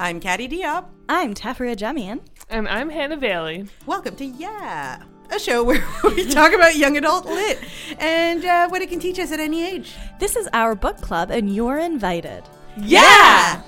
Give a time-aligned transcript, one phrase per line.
[0.00, 0.86] I'm Caddy Diop.
[1.10, 2.20] I'm Tafria Jamian.
[2.48, 3.66] And I'm Hannah Bailey.
[3.84, 7.58] Welcome to Yeah, a show where we talk about young adult lit
[7.98, 9.92] and uh, what it can teach us at any age.
[10.18, 12.44] This is our book club, and you're invited.
[12.78, 13.60] Yeah!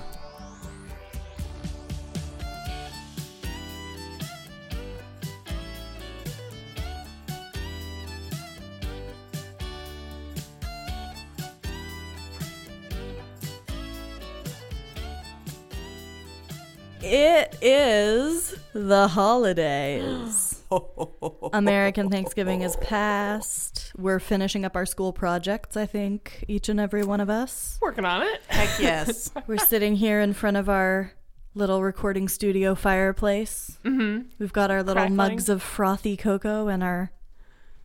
[18.88, 20.62] The holidays.
[21.52, 23.92] American Thanksgiving is past.
[23.96, 27.78] We're finishing up our school projects, I think, each and every one of us.
[27.80, 28.40] Working on it.
[28.48, 29.30] Heck yes.
[29.46, 31.12] We're sitting here in front of our
[31.54, 33.78] little recording studio fireplace.
[33.84, 34.28] Mm-hmm.
[34.38, 35.16] We've got our little Crackling.
[35.16, 37.12] mugs of frothy cocoa and our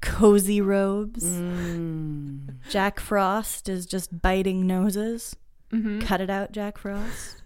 [0.02, 1.24] cozy robes.
[1.24, 2.56] Mm.
[2.70, 5.36] Jack Frost is just biting noses.
[5.72, 6.00] Mm-hmm.
[6.00, 7.42] Cut it out, Jack Frost.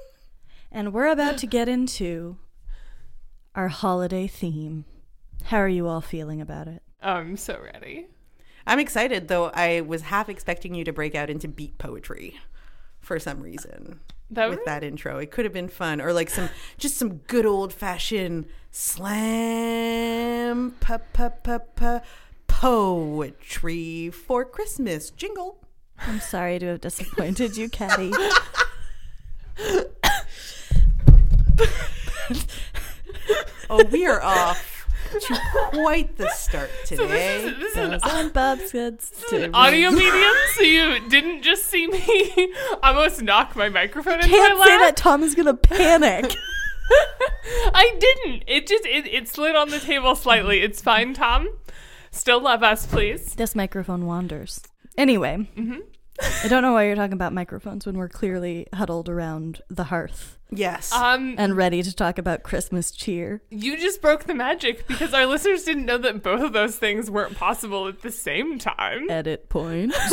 [0.72, 2.38] and we're about to get into
[3.58, 4.84] our holiday theme.
[5.46, 6.80] How are you all feeling about it?
[7.02, 8.06] I'm so ready.
[8.64, 12.38] I'm excited, though I was half expecting you to break out into beat poetry
[13.00, 13.98] for some reason.
[14.30, 15.18] That with was- that intro.
[15.18, 19.10] It could have been fun, or like some just some good old fashioned slam
[20.78, 22.00] pa pa pa pa
[22.46, 25.58] poetry for Christmas jingle.
[25.98, 28.12] I'm sorry to have disappointed you, Caddy.
[33.70, 35.40] Oh, we are off to
[35.70, 37.42] quite the start So today.
[37.42, 41.42] this is, this is an, Those on Bob's goods an audio medium, so you didn't
[41.42, 45.54] just see me almost knock my microphone into Can't my say that Tom is gonna
[45.54, 46.34] panic.
[47.50, 48.44] I didn't.
[48.46, 50.60] It just it, it slid on the table slightly.
[50.60, 51.48] It's fine, Tom.
[52.10, 53.34] Still love us, please.
[53.34, 54.62] this microphone wanders.
[54.96, 55.80] Anyway, mm-hmm.
[56.44, 60.37] I don't know why you're talking about microphones when we're clearly huddled around the hearth
[60.50, 60.92] yes.
[60.92, 63.42] Um, and ready to talk about Christmas cheer.
[63.50, 67.10] you just broke the magic because our listeners didn't know that both of those things
[67.10, 69.10] weren't possible at the same time.
[69.10, 69.92] edit point.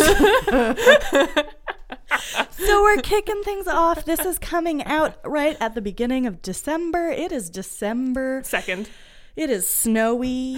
[2.52, 4.06] so we're kicking things off.
[4.06, 7.10] This is coming out right at the beginning of December.
[7.10, 8.42] It is December.
[8.44, 8.90] Second.
[9.36, 10.58] It is snowy.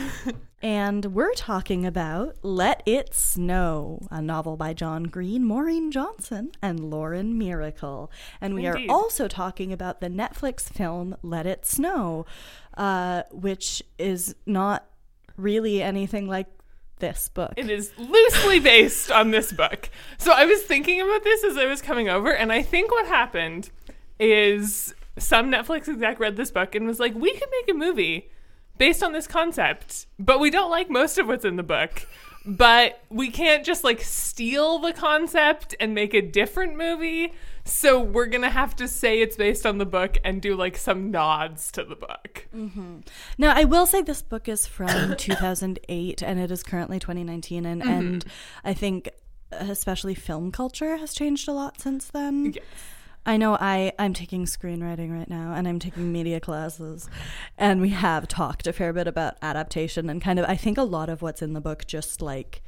[0.62, 6.92] And we're talking about Let It Snow, a novel by John Green, Maureen Johnson, and
[6.92, 8.10] Lauren Myracle.
[8.42, 8.90] And we Indeed.
[8.90, 12.26] are also talking about the Netflix film Let It Snow,
[12.76, 14.88] uh, which is not
[15.38, 16.48] really anything like
[17.00, 17.54] this book.
[17.58, 19.90] It is loosely based on this book.
[20.18, 23.08] So I was thinking about this as I was coming over, and I think what
[23.08, 23.70] happened
[24.20, 28.30] is some Netflix exec read this book and was like, we could make a movie
[28.78, 32.08] based on this concept, but we don't like most of what's in the book.
[32.46, 37.34] But we can't just like steal the concept and make a different movie.
[37.66, 40.78] So we're going to have to say it's based on the book and do like
[40.78, 42.48] some nods to the book.
[42.56, 43.00] Mm-hmm.
[43.38, 47.66] Now, I will say this book is from 2008 and it is currently 2019.
[47.66, 47.92] And, mm-hmm.
[47.92, 48.26] and
[48.64, 49.10] I think,
[49.52, 52.54] especially film culture, has changed a lot since then.
[52.56, 52.64] Yes.
[53.28, 57.10] I know I, I'm taking screenwriting right now and I'm taking media classes.
[57.58, 60.84] And we have talked a fair bit about adaptation and kind of, I think a
[60.84, 62.64] lot of what's in the book just like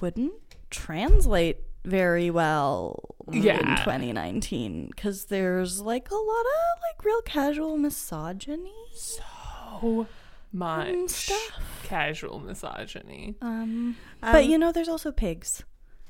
[0.00, 0.34] wouldn't
[0.70, 3.42] translate very well in
[3.78, 8.72] 2019 because there's like a lot of like real casual misogyny.
[8.94, 10.06] So
[10.52, 11.60] much stuff.
[11.84, 13.34] casual misogyny.
[13.40, 15.64] Um, Um, but you know, there's also pigs.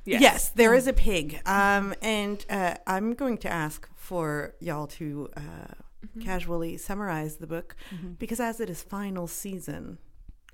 [0.04, 0.50] Yes.
[0.50, 1.40] there is a pig.
[1.46, 5.74] Um, and uh, I'm going to ask for y'all to uh,
[6.22, 7.76] casually summarize the book
[8.18, 9.98] because as it is final season,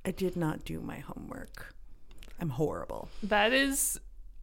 [0.05, 1.75] I did not do my homework.
[2.41, 3.09] I'm horrible.
[3.23, 3.99] That is,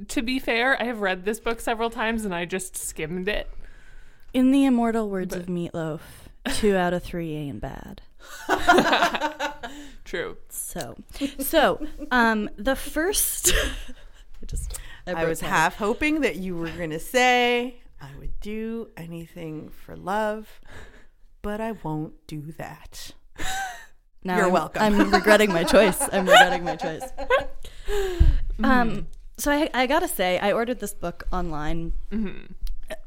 [0.07, 3.49] to be fair, I have read this book several times and I just skimmed it.
[4.33, 5.99] In the immortal words of Meatloaf,
[6.55, 8.01] two out of three ain't bad.
[10.05, 10.37] True.
[10.49, 10.95] So,
[11.39, 13.53] so um, the first.
[14.41, 14.79] I just.
[15.07, 19.95] I was half hoping that you were going to say I would do anything for
[19.95, 20.61] love,
[21.41, 23.11] but I won't do that.
[24.25, 24.81] Now You're I'm- welcome.
[24.81, 25.99] I'm regretting my choice.
[26.13, 27.03] I'm regretting my choice.
[28.63, 29.07] Um,
[29.37, 31.91] so I, I gotta say, I ordered this book online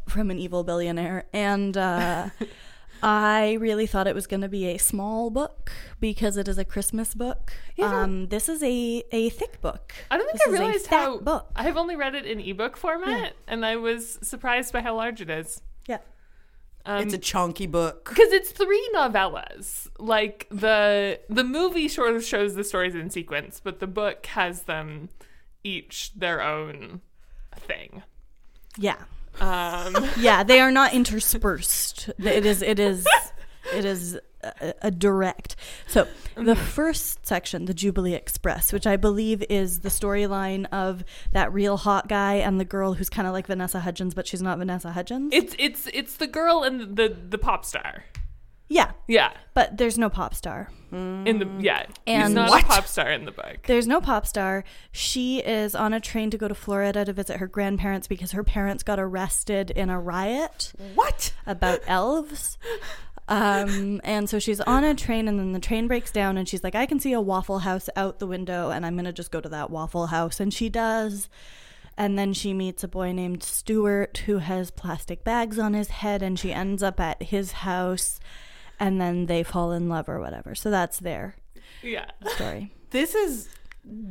[0.09, 2.29] from an evil billionaire, and uh,
[3.03, 5.71] I really thought it was going to be a small book
[6.01, 7.53] because it is a Christmas book.
[7.77, 8.03] Yeah.
[8.03, 9.93] Um, this is a a thick book.
[10.11, 11.19] I don't think This I realized fat how.
[11.19, 11.51] book.
[11.57, 15.21] I have only read it in ebook format, and I was surprised by how large
[15.21, 15.61] it is.
[15.87, 15.99] Yeah.
[16.85, 18.09] Um, it's a chunky book.
[18.09, 19.89] because it's three novellas.
[19.99, 24.63] Like the the movie sort of shows the stories in sequence, but the book has
[24.63, 25.09] them
[25.65, 27.01] each their own
[27.57, 28.03] thing.
[28.79, 28.97] Yeah.
[29.41, 32.11] Um, Yeah, they are not interspersed.
[32.19, 32.63] It is.
[32.63, 33.07] It is.
[33.75, 35.57] It is a, a direct.
[35.89, 36.07] So
[36.37, 41.77] the first section, the Jubilee Express, which I believe is the storyline of that real
[41.77, 44.93] hot guy and the girl who's kind of like Vanessa Hudgens, but she's not Vanessa
[44.93, 45.33] Hudgens.
[45.35, 48.05] it's it's it's the girl and the the pop star.
[48.69, 50.71] Yeah, Yeah, but there's no pop star.
[50.93, 52.63] in the yeah, he's And- not What?
[52.65, 53.59] a pop star in the book.
[53.67, 54.65] There's no pop star.
[54.93, 58.43] She is on a train to go to Florida to visit her grandparents because her
[58.45, 61.33] parents got arrested in a riot What?
[61.47, 62.57] about elves.
[63.29, 66.63] Um, and so she's on a train, and then the train breaks down, and she's
[66.63, 69.33] like, I can see a Waffle House out the window, and I'm going to just
[69.33, 70.39] go to that Waffle House.
[70.39, 71.29] And she does.
[71.99, 76.23] And then she meets a boy named Stuart who has plastic bags on his head,
[76.23, 78.21] and she ends up at his house,
[78.81, 80.55] and then they fall in love or whatever.
[80.55, 81.37] So that's their
[81.83, 82.73] Yeah, story.
[82.91, 83.49] This is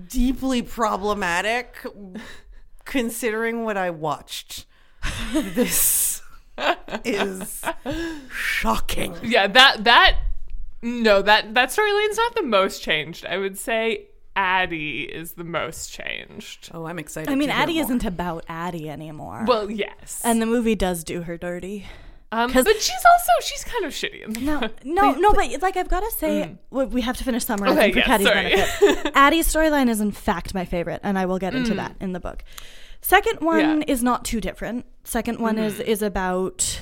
[0.08, 1.76] deeply problematic
[2.86, 4.66] considering what I watched.
[5.34, 6.22] This
[7.04, 7.62] is
[8.32, 9.16] shocking.
[9.24, 9.48] yeah.
[9.48, 10.18] That that
[10.82, 13.26] no that that storyline's not the most changed.
[13.26, 16.70] I would say Addie is the most changed.
[16.74, 17.30] Oh, I'm excited.
[17.32, 17.84] I mean, to hear Addie more.
[17.84, 19.46] isn't about Addie anymore.
[19.48, 21.86] Well, yes, and the movie does do her dirty.
[22.36, 25.88] Um, but she's also she's kind of shitty in No, no, no, but like I've
[25.90, 29.12] got to say, we- we have to finish summarizing Okay, for yeah, Caddy's benefit.
[29.16, 32.20] Addie's storyline is in fact my favorite, and I will get into that in the
[32.20, 32.44] book.
[33.02, 33.86] Second one Yeah.
[33.88, 34.86] is not too different.
[35.04, 36.82] Second one is is about,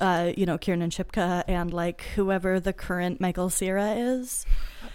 [0.00, 4.44] uh, you know, Kiernan Shipka and like whoever the current Michael Cera is.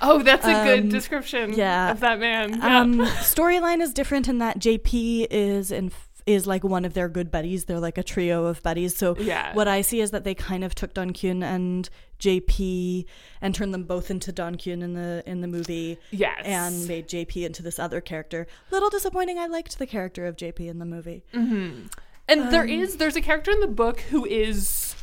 [0.02, 1.90] Oh, that's a Um, good description yeah.
[1.92, 2.58] of that man.
[2.60, 2.80] Yeah.
[2.82, 5.90] Um, storyline is different in that JP is in
[6.28, 7.66] is like one of their good buddies.
[7.66, 8.96] They're like a trio of buddies.
[8.96, 9.54] So Yeah.
[9.56, 11.90] what I see is that they kind of took Don Kyun and
[12.20, 13.06] JP
[13.42, 15.98] and turned them both into Don Kyun in the in the movie.
[16.12, 16.42] Yes.
[16.46, 18.46] And made JP into this other character.
[18.72, 19.40] Little disappointing.
[19.40, 21.24] I liked the character of JP in the movie.
[21.34, 21.90] and
[22.28, 24.96] there um, is there's a character in the book who is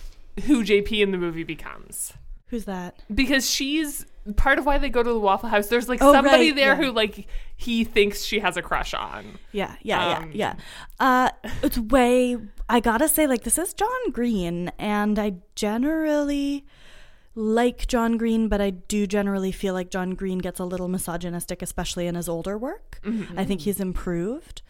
[0.44, 2.12] who JP in the movie becomes.
[2.48, 3.02] Who's that?
[3.12, 4.06] because she's
[4.36, 5.68] part of why they go to the Waffle House.
[5.68, 6.76] There's like Oh, somebody right, there yeah.
[6.76, 7.26] who like
[7.56, 9.38] he thinks she has a crush on.
[9.52, 10.54] Yeah, yeah, Um, yeah,
[11.00, 11.24] yeah.
[11.44, 12.36] Uh, it's way.
[12.68, 16.64] I gotta say, like, this is John Green, and I generally
[17.34, 21.60] like John Green, but I do generally feel like John Green gets a little misogynistic,
[21.62, 23.00] especially in his older work.
[23.36, 24.62] I think he's improved.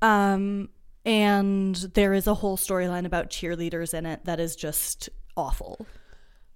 [0.00, 0.68] Um,
[1.04, 5.84] and there is a whole storyline about cheerleaders in it that is just awful.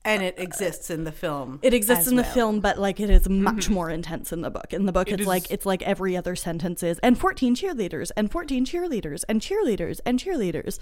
[0.06, 1.58] And it exists in the film.
[1.62, 2.32] It exists as in the well.
[2.32, 4.72] film, but like it is much more intense in the book.
[4.72, 7.54] In the book, It it's is- like it's like every other sentence is and fourteen
[7.54, 10.78] cheerleaders and fourteen cheerleaders and cheerleaders and cheerleaders.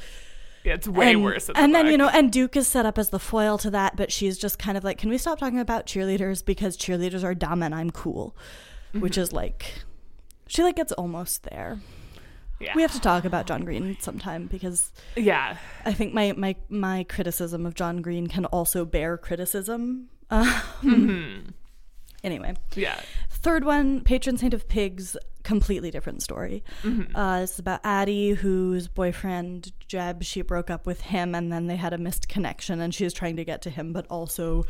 [0.65, 1.49] Yeah, it's way and, worse.
[1.51, 3.71] In and the then you know, and Duke is set up as the foil to
[3.73, 7.23] that, but she's just kind of like, can we stop talking about cheerleaders because cheerleaders
[7.23, 8.35] are dumb and I'm cool,
[8.95, 9.01] Mm-hmm.
[9.01, 9.83] which is like,
[10.47, 11.81] she like gets almost there.
[12.61, 16.57] Yeah, We have to talk about John Green sometime because yeah, I think my my
[16.69, 20.09] my criticism of John Green can also bear criticism.
[20.31, 20.47] Um,
[20.83, 21.51] Mm-hmm.
[22.25, 22.99] Anyway, yeah.
[23.29, 26.65] third one, patron saint of pigs, completely different story.
[26.83, 27.15] Mm-hmm.
[27.15, 31.77] Uh, it's about Addie, whose boyfriend Jeb, she broke up with him, and then they
[31.77, 34.65] had a missed connection, and she's trying to get to him, but also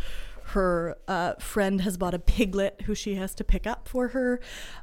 [0.49, 4.41] her uh, friend has bought a piglet who she has to pick up for her,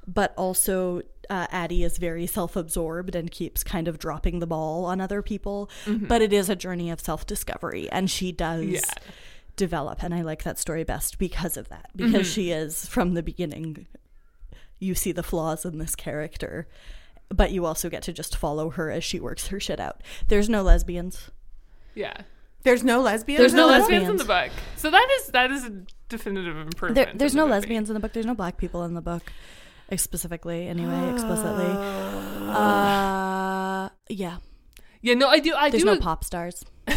[0.08, 5.00] but also uh, Addie is very self-absorbed and keeps kind of dropping the ball on
[5.00, 5.70] other people.
[5.88, 8.80] But it is a journey of self-discovery, and she does Yeah.
[9.56, 13.24] develop, and I like that story best because of that, because she is from the
[13.24, 13.86] beginning.
[14.80, 16.68] You see the flaws in this character,
[17.30, 20.02] but you also get to just follow her as she works her shit out.
[20.28, 21.30] There's no lesbians.
[21.94, 22.22] Yeah.
[22.64, 23.40] There's no lesbians.
[23.40, 24.12] There's in no the lesbians film?
[24.12, 24.52] in the book.
[24.78, 26.96] So that is that is a definitive improvement.
[26.96, 27.52] There, there's no movie.
[27.54, 28.14] lesbians in the book.
[28.14, 29.24] There's no black people in the book,
[29.96, 30.68] specifically.
[30.68, 31.66] Anyway, explicitly.
[32.50, 34.38] Uh, yeah.
[35.02, 35.54] Yeah, no, I do.
[35.56, 35.90] I There's do.
[35.94, 36.64] no pop stars.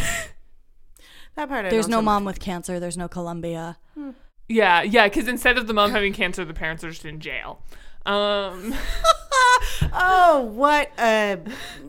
[1.37, 1.67] That part.
[1.67, 2.79] I There's no mom much- with cancer.
[2.79, 3.77] There's no Columbia.
[4.49, 7.61] Yeah, yeah, because instead of the mom having cancer, the parents are just in jail.
[8.07, 8.75] Um,
[9.97, 11.39] Oh, what a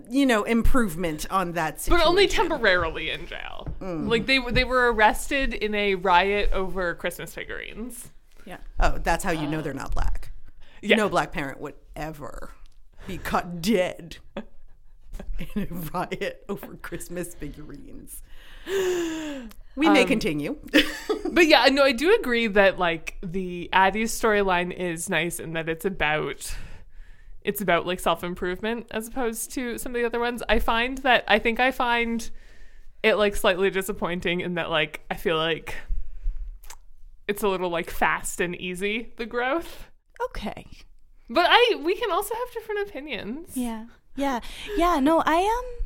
[0.10, 2.04] you know improvement on that situation.
[2.06, 3.68] but only temporarily in jail.
[3.82, 8.10] Like they were- they were arrested in a riot over Christmas figurines.
[8.46, 8.58] Yeah.
[8.80, 10.32] Oh, that's how you know they're not black.
[10.82, 10.98] Yeah.
[10.98, 12.52] No black parent would ever
[13.08, 14.18] be caught dead
[15.56, 18.22] in a riot over Christmas figurines.
[19.78, 20.58] We may um, continue.
[21.36, 25.68] But yeah, no, I do agree that like the Addie's storyline is nice in that
[25.68, 26.56] it's about
[27.42, 30.42] it's about like self improvement as opposed to some of the other ones.
[30.48, 32.30] I find that I think I find
[33.04, 35.76] it like slightly disappointing in that like I feel like
[37.28, 39.92] it's a little like fast and easy the growth.
[40.30, 40.66] Okay.
[41.30, 43.58] But I we can also have different opinions.
[43.58, 43.88] Yeah.
[44.16, 44.40] Yeah.
[44.78, 45.02] Yeah.
[45.02, 45.85] No, I am.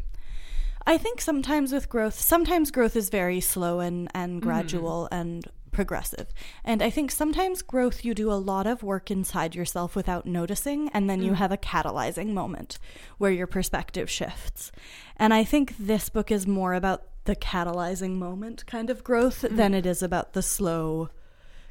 [0.86, 4.48] I think sometimes with growth, sometimes growth is very slow and, and Mm-hmm.
[4.50, 6.28] gradual and progressive.
[6.64, 10.90] And I think sometimes growth, you do a lot of work inside yourself without noticing,
[10.90, 12.80] and then you have a catalyzing moment
[13.18, 14.72] where your perspective shifts.
[15.16, 19.74] And I think this book is more about the catalyzing moment kind of growth than
[19.76, 21.10] it is about the slow.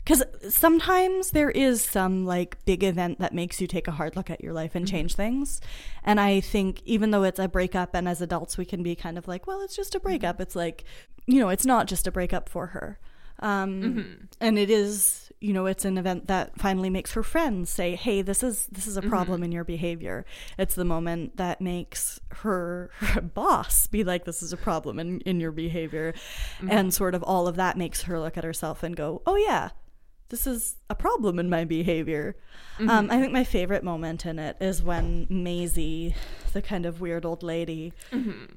[0.09, 4.31] Because sometimes there is some like big event that makes you take a hard look
[4.31, 4.97] at your life and mm-hmm.
[4.97, 5.61] change things.
[6.03, 9.19] And I think even though it's a breakup, and as adults we can be kind
[9.19, 10.37] of like, well, it's just a breakup.
[10.37, 10.43] Mm-hmm.
[10.45, 10.85] It's like,
[11.27, 12.99] you know, it's not just a breakup for her.
[13.41, 14.25] Um, mm-hmm.
[14.41, 18.23] And it is, you know, it's an event that finally makes her friends say, "Hey,
[18.23, 20.25] this is this is a problem in your behavior."
[20.57, 25.21] It's the moment that makes her, her boss be like, "This is a problem in
[25.21, 26.15] in your behavior,"
[26.67, 29.69] and sort of all of that makes her look at herself and go, "Oh yeah,
[30.31, 32.37] this is a problem in my behavior."
[32.81, 36.15] Um, I think my favorite moment in it is when Maisie,
[36.53, 37.93] the kind of weird old lady,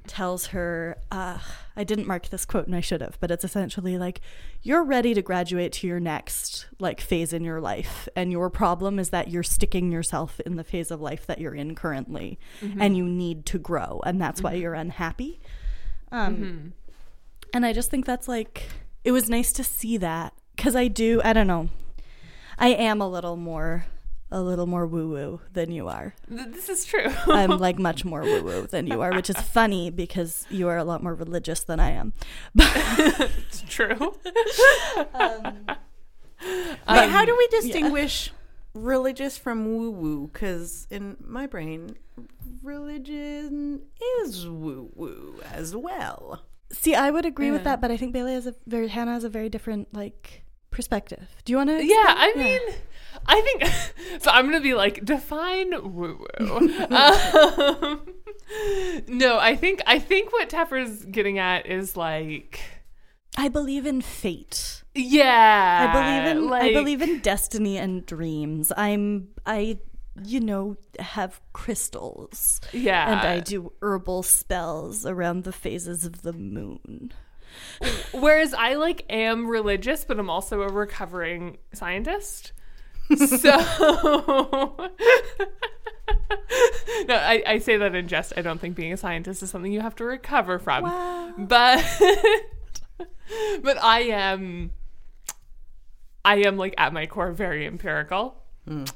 [0.06, 1.38] tells her, uh,
[1.74, 4.20] I didn't mark this quote and I should have, but it's essentially like,
[4.62, 8.08] you're ready to graduate to your next like phase in your life.
[8.14, 11.54] And your problem is that you're sticking yourself in the phase of life that you're
[11.54, 12.38] in currently
[12.80, 14.00] and you need to grow.
[14.06, 15.40] And that's why you're unhappy.
[16.12, 16.74] Um,
[17.52, 18.68] And I just think that's like,
[19.02, 21.68] it was nice to see that because I do, I don't know,
[22.58, 23.86] I am a little more.
[24.34, 26.14] A little more woo woo than you are.
[26.26, 27.12] This is true.
[27.26, 30.78] I'm like much more woo woo than you are, which is funny because you are
[30.78, 32.14] a lot more religious than I am.
[32.54, 34.14] it's true.
[35.14, 35.66] Um,
[36.86, 38.32] but how um, do we distinguish
[38.74, 40.30] religious from woo woo?
[40.32, 41.96] Because in my brain,
[42.62, 43.82] religion
[44.22, 46.42] is woo woo as well.
[46.72, 49.24] See, I would agree with that, but I think Bailey has a very Hannah has
[49.24, 51.28] a very different like perspective.
[51.44, 51.84] Do you want to?
[51.84, 52.60] Yeah, I mean,
[53.26, 53.64] I think
[54.22, 54.30] so.
[54.30, 56.56] I'm gonna be like define woo woo.
[56.90, 58.00] um,
[59.06, 62.60] no, I think I think what Tepper's getting at is like,
[63.36, 64.82] I believe in fate.
[64.94, 68.72] yeah, I believe in I believe in destiny and dreams.
[68.76, 69.78] I'm I
[70.24, 76.32] you know have crystals yeah, and I do herbal spells around the phases of the
[76.32, 77.12] moon.
[78.12, 82.52] Whereas I like am religious, but I'm also a recovering scientist.
[83.16, 83.50] So
[87.08, 88.32] no, I, I say that in jest.
[88.36, 90.84] I don't think being a scientist is something you have to recover from.
[90.84, 91.34] Wow.
[91.38, 91.84] But
[93.62, 94.70] but I am
[96.24, 98.36] I am like at my core very empirical.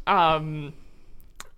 [0.06, 0.74] Um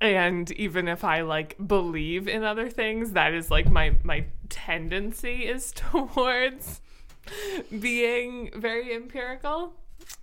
[0.00, 5.46] and even if I like believe in other things, that is like my my tendency
[5.46, 6.80] is towards
[7.80, 9.74] being very empirical.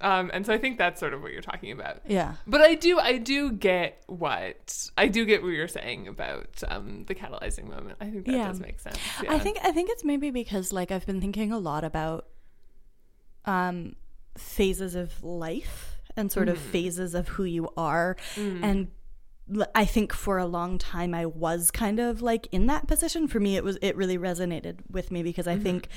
[0.01, 1.99] Um, and so I think that's sort of what you're talking about.
[2.07, 2.35] Yeah.
[2.47, 7.03] But I do I do get what I do get what you're saying about um,
[7.05, 7.97] the catalyzing moment.
[8.01, 8.47] I think that Yeah.
[8.47, 8.97] does make sense.
[9.23, 9.33] Yeah.
[9.33, 12.27] I think I think it's maybe because like I've been thinking a lot about
[13.45, 13.95] um
[14.37, 18.87] phases of life and sort of phases of who you are and l-
[19.73, 23.39] I think for a long time I was kind of like in that position for
[23.39, 25.87] me it was it really resonated with me because I think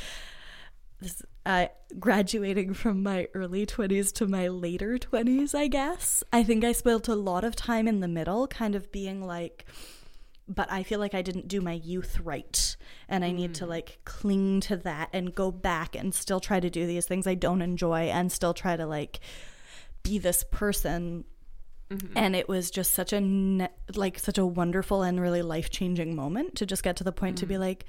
[1.01, 1.67] this uh,
[1.99, 7.09] graduating from my early 20s to my later 20s I guess I think I spent
[7.09, 9.65] a lot of time in the middle kind of being like
[10.49, 12.77] but I feel like I didn't do my youth right.
[13.09, 16.71] And I need to like cling to that and go back and still try to
[16.71, 19.21] do these things I don't enjoy and still try to like
[20.03, 21.25] be this person.
[21.91, 22.19] Mm-hmm.
[22.19, 26.57] And it was just such a ne- like such a wonderful and really life-changing moment
[26.57, 27.63] to just get to the point to be mm-hmm.
[27.63, 27.85] like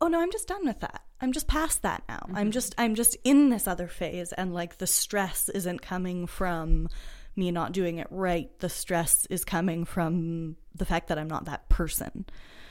[0.00, 1.02] oh no i'm just done with that.
[1.20, 2.26] I'm just past that now.
[2.28, 2.50] I'm mm-hmm.
[2.50, 6.88] just i'm just in this other phase and like the stress isn't coming from
[7.36, 8.50] me not doing it right.
[8.60, 12.26] The stress is coming from the fact that i'm not that person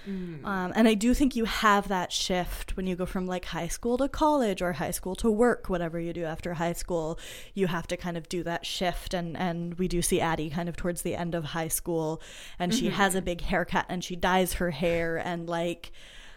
[0.05, 3.67] um, and i do think you have that shift when you go from like high
[3.67, 7.19] school to college or high school to work whatever you do after high school.
[7.53, 10.69] You have to kind of do that shift and and we do see addie kind
[10.69, 12.21] of towards the end of high school
[12.59, 15.91] and she has a big haircut and she dyes her hair and like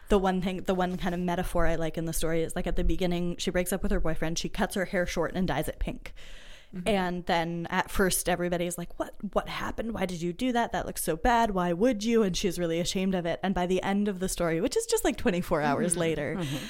[0.08, 2.66] the one thing the one kind of metaphor i like in the story is like
[2.66, 5.48] at the beginning she breaks up with her boyfriend she cuts her hair short and
[5.48, 6.12] dyes it pink
[6.74, 6.88] Mm-hmm.
[6.88, 9.92] and then at first everybody's like what what happened?
[9.92, 10.72] Why did you do that?
[10.72, 11.52] That looks so bad.
[11.52, 12.22] Why would you?
[12.22, 13.38] And she's really ashamed of it.
[13.42, 16.00] And by the end of the story which is just like 24 hours mm-hmm.
[16.00, 16.66] later mm-hmm.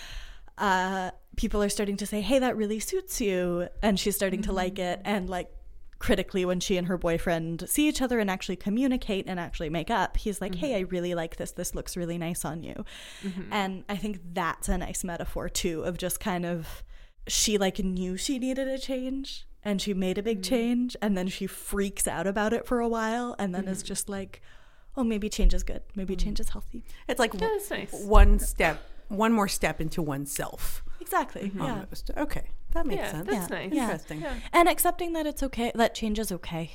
[0.58, 3.68] uh people are starting to say hey that really suits you.
[3.82, 5.00] And she's starting to like it.
[5.04, 5.50] And like
[5.98, 9.90] critically when she and her boyfriend see each other and actually communicate and actually make
[9.90, 11.52] up he's like hey i really like this.
[11.52, 12.84] This looks really nice on you.
[13.50, 16.82] And i think that's a nice metaphor too of just kind of
[17.28, 20.54] she like knew she needed a change and she made a big mm-hmm.
[20.54, 23.88] change and then she freaks out about it for a while and then is mm-hmm.
[23.88, 24.40] just like
[24.96, 26.24] oh maybe change is good maybe mm-hmm.
[26.24, 27.92] change is healthy It's like That's nice.
[27.92, 30.82] one step one more step into oneself.
[31.00, 31.52] Exactly.
[31.54, 31.80] Yeah.
[31.80, 32.10] Almost.
[32.16, 33.26] Okay, that makes Yeah, sense.
[33.26, 33.56] that's Yeah.
[33.56, 33.72] nice.
[33.72, 33.82] Yeah.
[33.84, 34.20] Interesting.
[34.20, 34.34] Yeah.
[34.52, 36.72] And accepting that it's okay, that change is okay.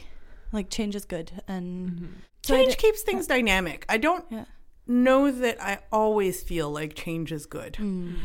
[0.51, 1.41] Like change is good.
[1.47, 3.85] And so I Change di- keeps things dynamic.
[3.89, 4.45] I don't Yeah.
[4.87, 7.73] know that I always feel like change is good.
[7.73, 8.19] Mm.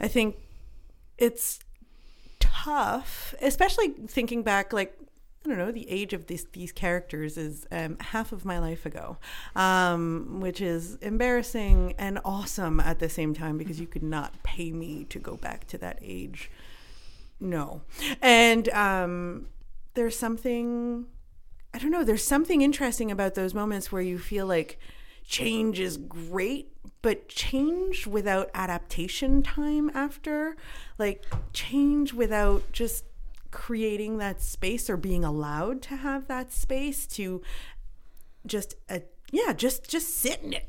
[0.00, 0.36] I think
[1.18, 1.60] it's
[2.64, 4.96] tough, especially thinking back, like
[5.44, 8.86] I don't know, the age of these these characters is um, half of my life
[8.86, 9.18] ago,
[9.54, 14.72] um, which is embarrassing and awesome at the same time because you could not pay
[14.72, 16.50] me to go back to that age.
[17.38, 17.82] No,
[18.22, 19.48] and um,
[19.92, 21.06] there's something
[21.74, 22.04] I don't know.
[22.04, 24.78] There's something interesting about those moments where you feel like
[25.26, 26.73] change is great,
[27.04, 30.56] but change without adaptation time after,
[30.98, 33.04] like change without just
[33.50, 37.42] creating that space or being allowed to have that space to
[38.46, 40.66] just uh, yeah just just sit in it.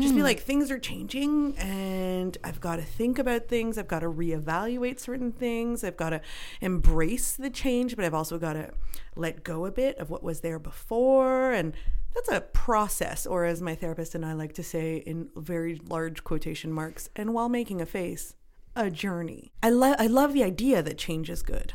[0.00, 3.76] Just be like things are changing and i've got to think about things.
[3.76, 5.84] I've got to reevaluate certain things.
[5.84, 6.22] I've got to
[6.62, 8.70] embrace the change but i've also got to
[9.16, 11.74] let go a bit of what was there before and
[12.14, 16.24] that's a process or as my therapist and i like to say in very large
[16.24, 18.34] quotation marks and while making a face
[18.76, 21.74] a journey i love i love the idea that change is good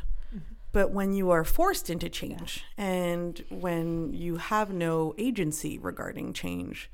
[0.72, 6.90] but when you are forced into change and when you have no agency regarding change,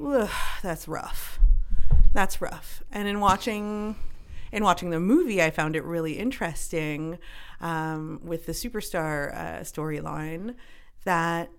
[0.00, 0.30] ugh,
[0.62, 1.40] that's rough.
[2.12, 2.82] That's rough.
[2.92, 3.96] And in watching
[4.52, 7.18] in watching the movie, I found it really interesting
[7.60, 10.54] um, with the superstar uh, storyline
[11.04, 11.50] that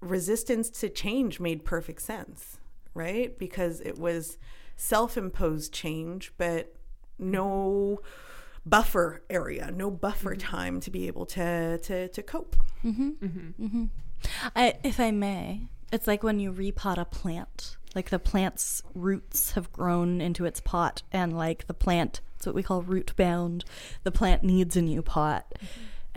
[0.00, 2.58] resistance to change made perfect sense,
[2.94, 3.38] right?
[3.38, 4.38] Because it was
[4.76, 6.74] self-imposed change, but
[7.18, 8.00] no
[8.64, 10.48] buffer area, no buffer mm-hmm.
[10.48, 12.56] time to be able to to to cope.
[12.84, 13.10] Mm-hmm.
[13.64, 13.84] Mm-hmm.
[14.54, 17.76] I, if I may, it's like when you repot a plant.
[17.94, 22.54] Like the plant's roots have grown into its pot, and like the plant, it's what
[22.54, 23.64] we call root bound.
[24.04, 25.54] The plant needs a new pot.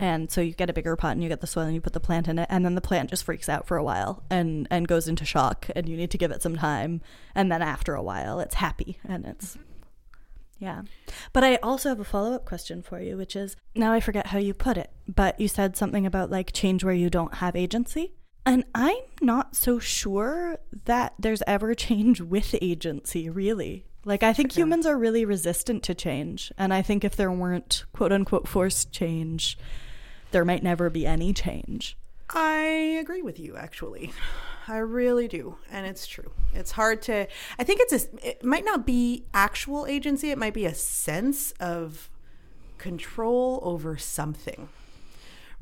[0.02, 1.92] And so you get a bigger pot and you get the soil and you put
[1.92, 4.66] the plant in it, and then the plant just freaks out for a while and,
[4.68, 7.00] and goes into shock, and you need to give it some time.
[7.36, 9.62] And then after a while, it's happy and it's mm-hmm.
[10.58, 10.82] yeah.
[11.32, 14.26] But I also have a follow up question for you, which is now I forget
[14.26, 17.54] how you put it, but you said something about like change where you don't have
[17.54, 18.12] agency.
[18.44, 23.86] And I'm not so sure that there's ever change with agency, really.
[24.04, 26.50] Like, I think humans are really resistant to change.
[26.58, 29.56] And I think if there weren't quote unquote forced change,
[30.32, 31.96] there might never be any change.
[32.30, 34.12] I agree with you actually.
[34.68, 36.32] I really do, and it's true.
[36.54, 37.26] It's hard to
[37.58, 41.52] I think it's a it might not be actual agency, it might be a sense
[41.52, 42.08] of
[42.78, 44.68] control over something.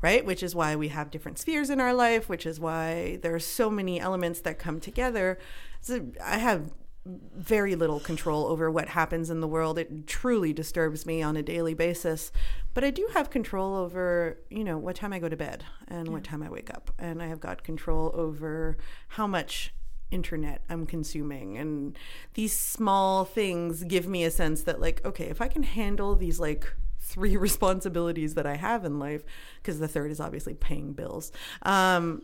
[0.01, 0.25] Right?
[0.25, 3.39] Which is why we have different spheres in our life, which is why there are
[3.39, 5.37] so many elements that come together.
[5.81, 6.71] So I have
[7.05, 9.79] very little control over what happens in the world.
[9.79, 12.31] It truly disturbs me on a daily basis.
[12.73, 16.09] But I do have control over, you know, what time I go to bed and
[16.09, 16.91] what time I wake up.
[16.99, 18.77] And I have got control over
[19.09, 19.73] how much
[20.11, 21.57] internet I'm consuming.
[21.57, 21.97] And
[22.35, 26.39] these small things give me a sense that, like, okay, if I can handle these,
[26.39, 29.23] like, three responsibilities that I have in life,
[29.57, 31.31] because the third is obviously paying bills.
[31.63, 32.21] Um,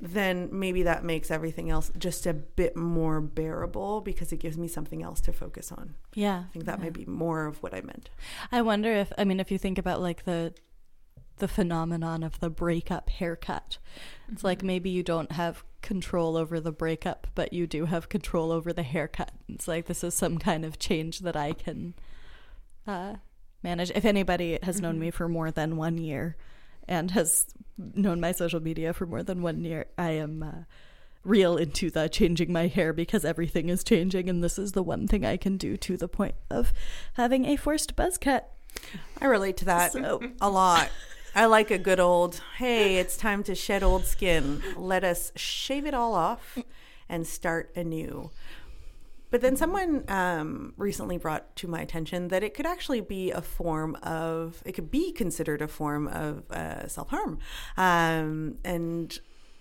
[0.00, 4.68] then maybe that makes everything else just a bit more bearable because it gives me
[4.68, 5.94] something else to focus on.
[6.14, 6.44] Yeah.
[6.48, 8.10] I think that might be more of what I meant.
[8.52, 10.54] I wonder if I mean if you think about like the
[11.38, 13.78] the phenomenon of the breakup haircut.
[14.30, 18.52] It's like maybe you don't have control over the breakup, but you do have control
[18.52, 19.32] over the haircut.
[19.48, 21.94] It's like this is some kind of change that I can
[22.86, 23.16] uh,
[23.62, 23.90] manage.
[23.92, 26.36] If anybody has known me for more than one year
[26.88, 27.46] and has
[27.76, 30.50] known my social media for more than one year, I am uh,
[31.22, 35.06] real into the changing my hair because everything is changing, and this is the one
[35.06, 36.72] thing I can do to the point of
[37.14, 38.50] having a forced buzz cut.
[39.20, 40.90] I relate to that So- a lot.
[41.34, 44.62] I like a good old, hey, it's time to shed old skin.
[44.76, 46.58] Let us shave it all off
[47.08, 48.30] and start anew.
[49.30, 53.42] But then someone um, recently brought to my attention that it could actually be a
[53.42, 57.38] form of, it could be considered a form of uh, self harm.
[57.76, 59.18] Um, and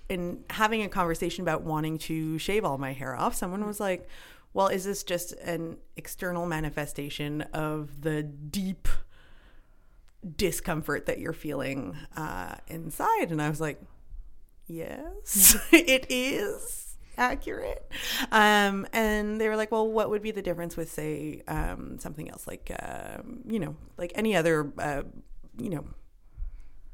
[0.10, 4.08] in having a conversation about wanting to shave all my hair off, someone was like,
[4.54, 8.88] well, is this just an external manifestation of the deep
[10.36, 13.32] discomfort that you're feeling uh, inside?
[13.32, 13.82] And I was like,
[14.66, 16.87] yes, it is
[17.18, 17.90] accurate.
[18.32, 22.30] Um, and they were like, well, what would be the difference with, say, um, something
[22.30, 25.04] else like, um, you know, like any other, uh,
[25.58, 25.86] you know,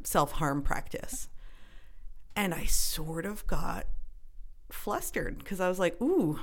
[0.03, 1.29] self harm practice?
[2.35, 3.85] And I sort of got
[4.69, 6.39] flustered because I was like, ooh,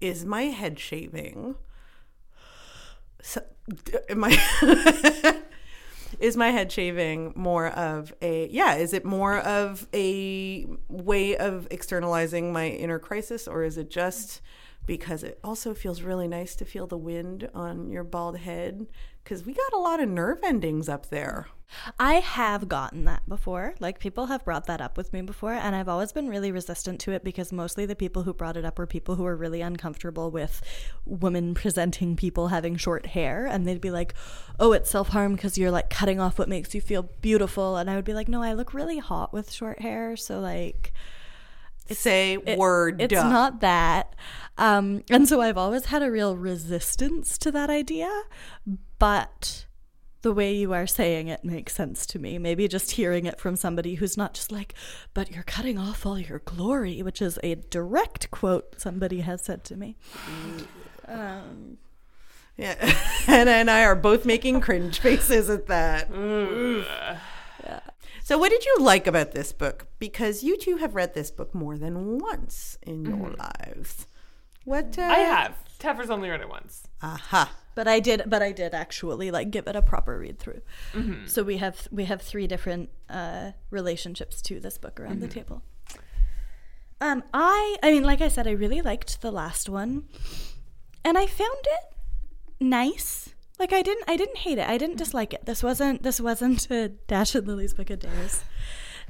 [0.00, 1.54] is my head shaving
[3.20, 3.42] so,
[4.08, 4.30] am I
[6.20, 11.66] is my head shaving more of a yeah is it more of a way of
[11.70, 14.40] externalizing my inner crisis or is it just
[14.86, 18.86] because it also feels really nice to feel the wind on your bald head
[19.28, 21.48] because we got a lot of nerve endings up there
[22.00, 23.74] I have gotten that before.
[23.78, 26.98] Like people have brought that up with me before, and I've always been really resistant
[27.00, 29.60] to it because mostly the people who brought it up were people who were really
[29.60, 30.62] uncomfortable with
[31.04, 34.14] women presenting people having short hair, and they'd be like,
[34.58, 37.90] "Oh, it's self harm because you're like cutting off what makes you feel beautiful," and
[37.90, 40.94] I would be like, "No, I look really hot with short hair, so like."
[41.92, 43.28] Say it- word It's duh.
[43.28, 44.14] not that.
[44.56, 48.22] Um, and so I've always had a real resistance to that idea,
[48.98, 49.66] but
[50.22, 52.38] the way you are saying it makes sense to me.
[52.38, 54.74] Maybe just hearing it from somebody who's not just like,
[55.14, 59.62] but you're cutting off all your glory, which is a direct quote somebody has said
[59.64, 59.96] to me.
[61.06, 61.78] Um,
[62.56, 62.74] yeah
[63.26, 66.10] Hannah and I are both making cringe faces at that
[68.28, 69.86] So, what did you like about this book?
[69.98, 74.06] Because you two have read this book more than once in your lives.
[74.66, 74.98] What?
[74.98, 75.54] Uh, I have.
[75.78, 76.82] Teffer's only read it once.
[77.00, 77.50] Aha.
[77.74, 80.60] but I did, but I did actually like give it a proper read through.
[81.24, 85.62] So we have we have three different uh, relationships to this book around the table.
[87.00, 90.04] Um, I I mean, like I said, I really liked the last one,
[91.02, 91.96] and I found it
[92.60, 93.30] nice.
[93.58, 94.68] Like I didn't I didn't hate it.
[94.68, 95.46] I didn't dislike it.
[95.46, 98.44] This wasn't this wasn't a Dash and Lily's Book of Dares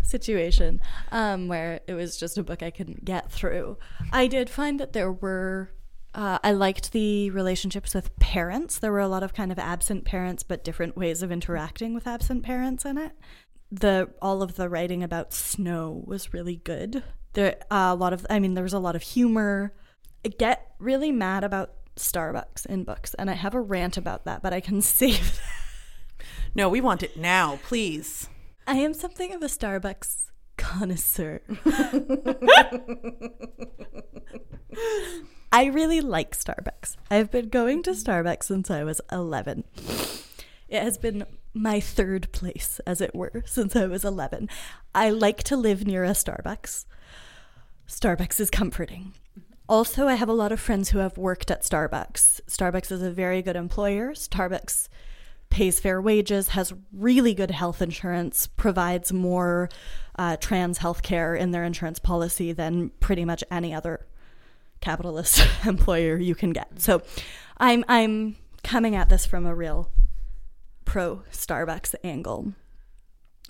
[0.03, 0.81] situation
[1.13, 3.79] um, where it was just a book I couldn't get through.
[4.13, 5.71] I did find that there were.
[6.15, 8.79] Uh, I liked the relationships with parents.
[8.79, 12.07] There were a lot of kind of absent parents, but different ways of interacting with
[12.07, 13.13] absent parents in it.
[13.71, 17.05] The all of the writing about snow was really good.
[17.35, 18.27] There uh, a lot of.
[18.31, 19.75] I mean, there was a lot of humor.
[20.25, 24.43] I get really mad about Starbucks in books, and I have a rant about that,
[24.43, 25.41] but I can save.
[26.19, 26.27] That.
[26.55, 28.29] no, we want it now, please.
[28.67, 31.41] I am something of a Starbucks connoisseur.
[35.51, 36.97] I really like Starbucks.
[37.11, 39.65] I've been going to Starbucks since I was 11.
[40.69, 44.51] It has been my third place, as it were, since I was 11.
[44.95, 46.85] I like to live near a Starbucks.
[47.89, 49.15] Starbucks is comforting.
[49.69, 52.41] Also, I have a lot of friends who have worked at Starbucks.
[52.49, 54.13] Starbucks is a very good employer.
[54.13, 54.89] Starbucks
[55.51, 59.69] pays fair wages, has really good health insurance, provides more
[60.19, 64.07] uh, trans health care in their insurance policy than pretty much any other
[64.81, 66.81] capitalist employer you can get.
[66.81, 67.03] So
[67.59, 69.91] I'm I'm coming at this from a real
[70.85, 72.55] pro Starbucks angle.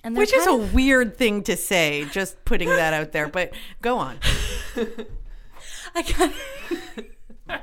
[0.05, 3.53] And Which is a weird thing to say, just putting that out there, but
[3.83, 4.19] go on.
[5.95, 7.55] I kind of,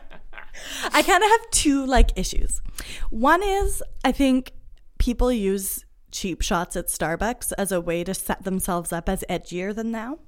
[0.94, 2.62] I kind of have two like issues.
[3.10, 4.54] One is I think
[4.98, 9.76] people use cheap shots at Starbucks as a way to set themselves up as edgier
[9.76, 10.20] than now.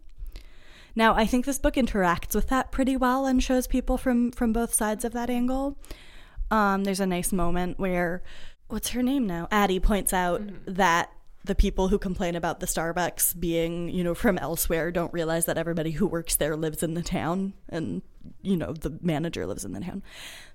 [0.96, 4.52] Now, I think this book interacts with that pretty well and shows people from from
[4.52, 5.78] both sides of that angle.
[6.50, 8.24] Um, there's a nice moment where
[8.68, 9.48] what's her name now?
[9.52, 11.12] Addie points out that
[11.48, 15.58] the people who complain about the Starbucks being, you know, from elsewhere don't realize that
[15.58, 18.02] everybody who works there lives in the town and,
[18.42, 20.04] you know, the manager lives in the town.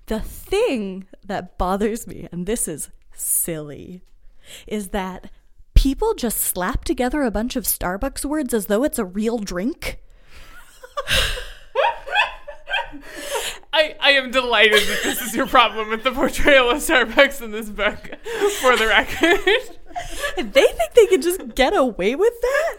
[0.05, 4.01] The thing that bothers me, and this is silly,
[4.67, 5.29] is that
[5.73, 9.99] people just slap together a bunch of Starbucks words as though it's a real drink.
[13.73, 17.51] I, I am delighted that this is your problem with the portrayal of Starbucks in
[17.51, 17.97] this book,
[18.61, 19.79] for the record.
[20.35, 22.77] They think they can just get away with that?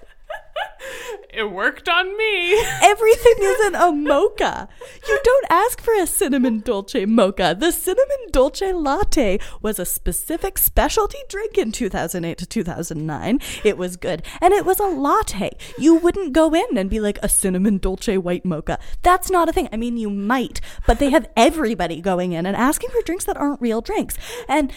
[1.33, 2.55] It worked on me.
[2.83, 4.69] Everything isn't a mocha.
[5.09, 7.57] You don't ask for a cinnamon dolce mocha.
[7.59, 13.41] The cinnamon dolce latte was a specific specialty drink in 2008 to 2009.
[13.65, 14.23] It was good.
[14.41, 15.57] And it was a latte.
[15.77, 18.79] You wouldn't go in and be like a cinnamon dolce white mocha.
[19.03, 19.69] That's not a thing.
[19.73, 23.37] I mean, you might, but they have everybody going in and asking for drinks that
[23.37, 24.17] aren't real drinks.
[24.49, 24.73] And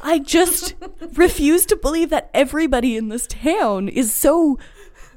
[0.00, 0.74] I just
[1.14, 4.58] refuse to believe that everybody in this town is so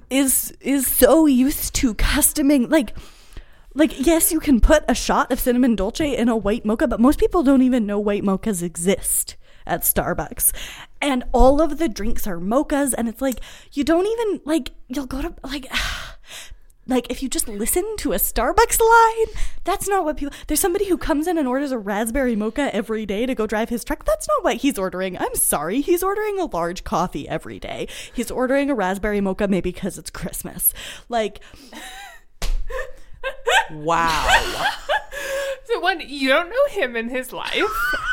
[0.09, 2.97] is is so used to customing like
[3.73, 6.99] like yes you can put a shot of cinnamon dolce in a white mocha but
[6.99, 10.51] most people don't even know white mochas exist at Starbucks.
[11.01, 13.39] And all of the drinks are mochas and it's like
[13.71, 15.67] you don't even like you'll go to like
[16.91, 20.35] like if you just listen to a Starbucks line, that's not what people.
[20.47, 23.69] There's somebody who comes in and orders a raspberry mocha every day to go drive
[23.69, 24.05] his truck.
[24.05, 25.17] That's not what he's ordering.
[25.17, 27.87] I'm sorry, he's ordering a large coffee every day.
[28.13, 30.73] He's ordering a raspberry mocha maybe because it's Christmas.
[31.09, 31.41] Like
[33.71, 34.65] Wow.
[35.79, 37.55] One, you don't know him in his life,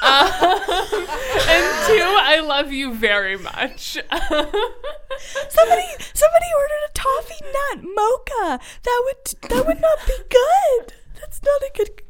[0.02, 3.98] um, and two, I love you very much.
[4.08, 8.60] Somebody, somebody ordered a toffee nut mocha.
[8.84, 10.94] That would that would not be good.
[11.20, 12.02] That's not a good.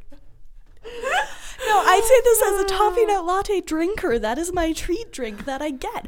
[1.67, 4.17] No, I say this as a toffee nut latte drinker.
[4.17, 6.07] That is my treat drink that I get.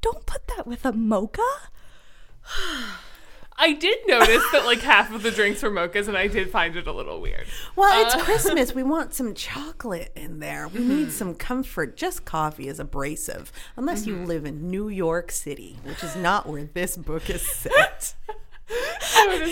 [0.00, 1.42] Don't put that with a mocha.
[3.62, 6.74] I did notice that like half of the drinks were mochas, and I did find
[6.74, 7.46] it a little weird.
[7.76, 8.74] Well, it's uh, Christmas.
[8.74, 10.66] We want some chocolate in there.
[10.66, 11.10] We need hmm.
[11.10, 11.96] some comfort.
[11.96, 14.24] Just coffee is abrasive, unless you mm-hmm.
[14.24, 18.14] live in New York City, which is not where this book is set.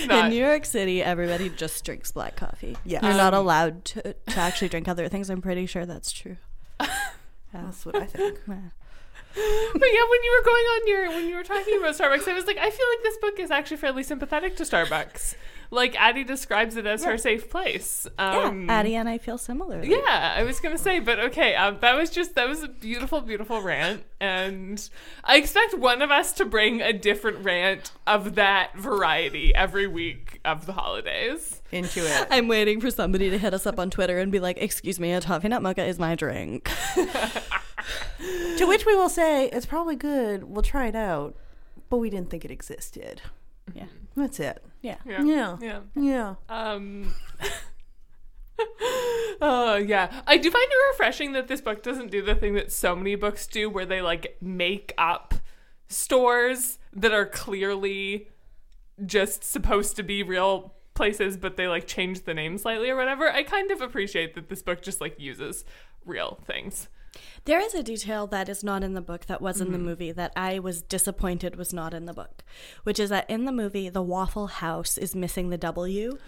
[0.09, 0.31] No, In.
[0.31, 2.77] New York City, everybody just drinks black coffee.
[2.85, 5.31] Yeah, You're not Um, allowed to, to actually drink other things.
[5.31, 6.37] I'm pretty sure that's true.
[6.81, 6.89] Yeah.
[7.53, 8.39] That's what I think.
[8.47, 8.55] Yeah.
[9.35, 12.35] But yeah, when you were going on your when you were talking about Starbucks, I
[12.35, 15.35] was like, I feel like this book is actually fairly sympathetic to Starbucks.
[15.73, 18.07] Like Addie describes it as her safe place.
[18.19, 19.85] Um, yeah, Addie and I feel similar.
[19.85, 23.21] Yeah, I was gonna say, but okay, um, that was just that was a beautiful,
[23.21, 24.89] beautiful rant, and
[25.23, 30.30] I expect one of us to bring a different rant of that variety every week
[30.45, 31.61] of the holidays.
[31.73, 32.27] Into it.
[32.31, 35.13] I'm waiting for somebody to hit us up on Twitter and be like, "Excuse me,
[35.13, 36.71] a toffee nut mocha is my drink."
[38.57, 40.45] to which we will say, it's probably good.
[40.45, 41.35] We'll try it out.
[41.89, 43.21] But we didn't think it existed.
[43.75, 44.63] Yeah, That's it.
[44.83, 44.97] yeah.
[45.07, 45.57] Yeah, Yeah.
[45.61, 45.81] yeah.
[45.95, 46.35] Yeah.
[46.49, 47.15] Um.
[49.43, 52.71] Oh yeah, I do find it refreshing that this book doesn't do the thing that
[52.71, 55.33] so many books do, where they like make up
[55.89, 58.29] stores that are clearly
[59.07, 63.31] just supposed to be real places, but they like change the name slightly or whatever.
[63.31, 65.65] I kind of appreciate that this book just like uses
[66.05, 66.89] real things.
[67.45, 69.87] There is a detail that is not in the book that was in the mm-hmm.
[69.87, 72.45] movie that I was disappointed was not in the book,
[72.85, 76.19] which is that in the movie the Waffle House is missing the W,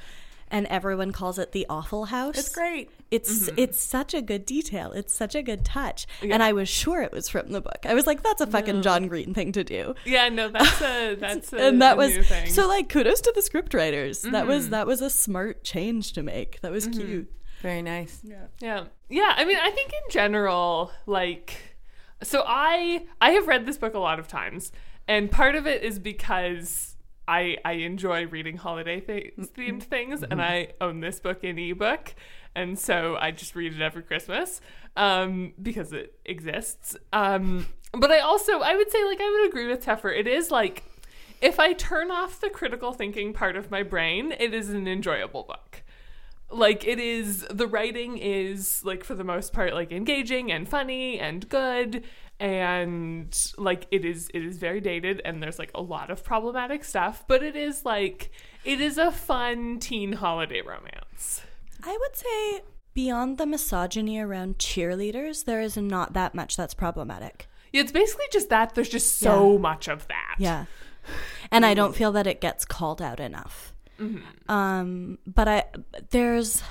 [0.52, 2.38] and everyone calls it the Awful House.
[2.38, 2.90] It's great.
[3.10, 3.54] It's mm-hmm.
[3.56, 4.92] it's such a good detail.
[4.92, 7.84] It's such a good touch, and I was sure it was from the book.
[7.84, 11.14] I was like, "That's a fucking John Green thing to do," Yeah, no, that's a
[11.18, 12.46] that's a, and that a was new thing.
[12.48, 12.68] so.
[12.68, 14.30] Like, kudos to the scriptwriters.
[14.30, 14.70] That was mm-hmm.
[14.72, 16.60] that was a smart change to make.
[16.60, 17.00] That was mm-hmm.
[17.00, 17.32] cute.
[17.60, 18.20] Very nice.
[18.22, 18.46] Yeah.
[18.60, 18.84] Yeah.
[19.08, 21.76] Yeah, I mean, I think in general like
[22.22, 24.72] so I I have read this book a lot of times
[25.08, 26.91] and part of it is because
[27.26, 32.14] I I enjoy reading holiday th- themed things and I own this book in ebook
[32.54, 34.60] and so I just read it every Christmas
[34.96, 36.96] um because it exists.
[37.12, 40.16] Um but I also I would say like I would agree with Teffer.
[40.16, 40.84] It is like
[41.40, 45.42] if I turn off the critical thinking part of my brain, it is an enjoyable
[45.42, 45.82] book
[46.52, 51.18] like it is the writing is like for the most part like engaging and funny
[51.18, 52.04] and good
[52.42, 56.82] and like it is it is very dated and there's like a lot of problematic
[56.82, 58.30] stuff but it is like
[58.64, 61.42] it is a fun teen holiday romance
[61.84, 62.62] I would say
[62.94, 67.46] beyond the misogyny around cheerleaders, there is not that much that's problematic.
[67.72, 69.58] yeah, it's basically just that there's just so Yeah.
[69.58, 70.64] much of that Yeah.
[71.50, 73.72] And I don't feel that it gets called out enough.
[74.48, 75.64] Um, but I
[76.10, 76.62] there's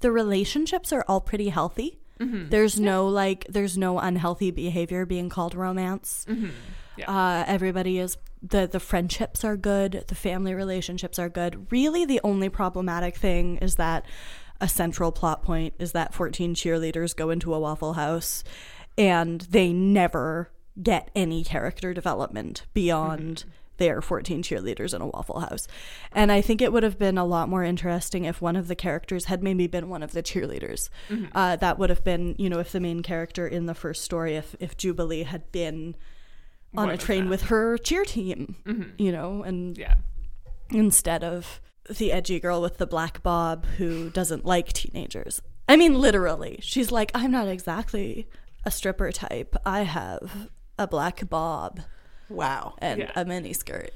[0.00, 1.98] the relationships are all pretty healthy.
[2.20, 2.48] Mm-hmm.
[2.50, 6.24] There's no like there's no unhealthy behavior being called romance.
[6.28, 6.50] Mm-hmm.
[6.96, 7.10] Yeah.
[7.10, 11.66] Uh, everybody is the the friendships are good, the family relationships are good.
[11.70, 14.04] Really, the only problematic thing is that
[14.60, 18.44] a central plot point is that 14 cheerleaders go into a Waffle House,
[18.96, 20.50] and they never
[20.80, 23.50] get any character development beyond mm-hmm.
[23.78, 25.66] There are 14 cheerleaders in a Waffle House.
[26.12, 28.76] And I think it would have been a lot more interesting if one of the
[28.76, 30.88] characters had maybe been one of the cheerleaders.
[31.34, 34.36] Uh, that would have been, you know, if the main character in the first story,
[34.36, 35.96] if, if Jubilee had been
[36.76, 38.56] on One a train with her cheer team,
[38.98, 39.94] you know, and yeah
[40.70, 45.42] instead of the edgy girl with the black bob who doesn't like teenagers.
[45.68, 48.26] I mean, literally, she's like, I'm not exactly
[48.64, 49.56] a stripper type.
[49.64, 51.80] I have a black bob
[52.34, 52.74] Wow.
[52.78, 53.10] and Yeah.
[53.16, 53.92] a mini skirt.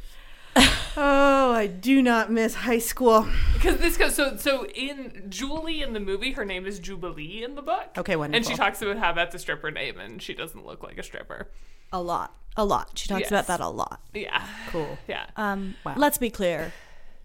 [0.96, 3.29] Oh, I do not miss high school.
[3.55, 7.55] because this goes so so in Julie in the movie her name is Jubilee in
[7.55, 8.37] the book Okay, wonderful.
[8.37, 11.03] and she talks about how that's a stripper name and she doesn't look like a
[11.03, 11.48] stripper
[11.92, 12.35] A lot.
[12.57, 12.98] A lot.
[12.98, 13.31] She talks Yes.
[13.31, 14.01] about that a lot.
[14.14, 14.98] yeah Cool.
[15.07, 15.94] yeah Um, Wow.
[15.96, 16.72] Let's be clear.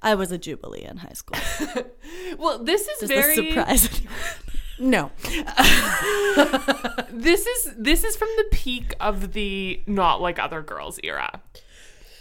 [0.04, 1.40] I was a Jubilee in high school.
[2.38, 4.02] well this is Does very this surprise?
[4.80, 5.12] No.
[7.12, 11.42] this is this is from the peak of the not like other girls era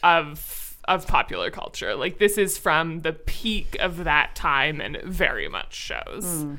[0.03, 1.95] of of popular culture.
[1.95, 6.43] Like this is from the peak of that time and it very much shows.
[6.43, 6.55] Hmm.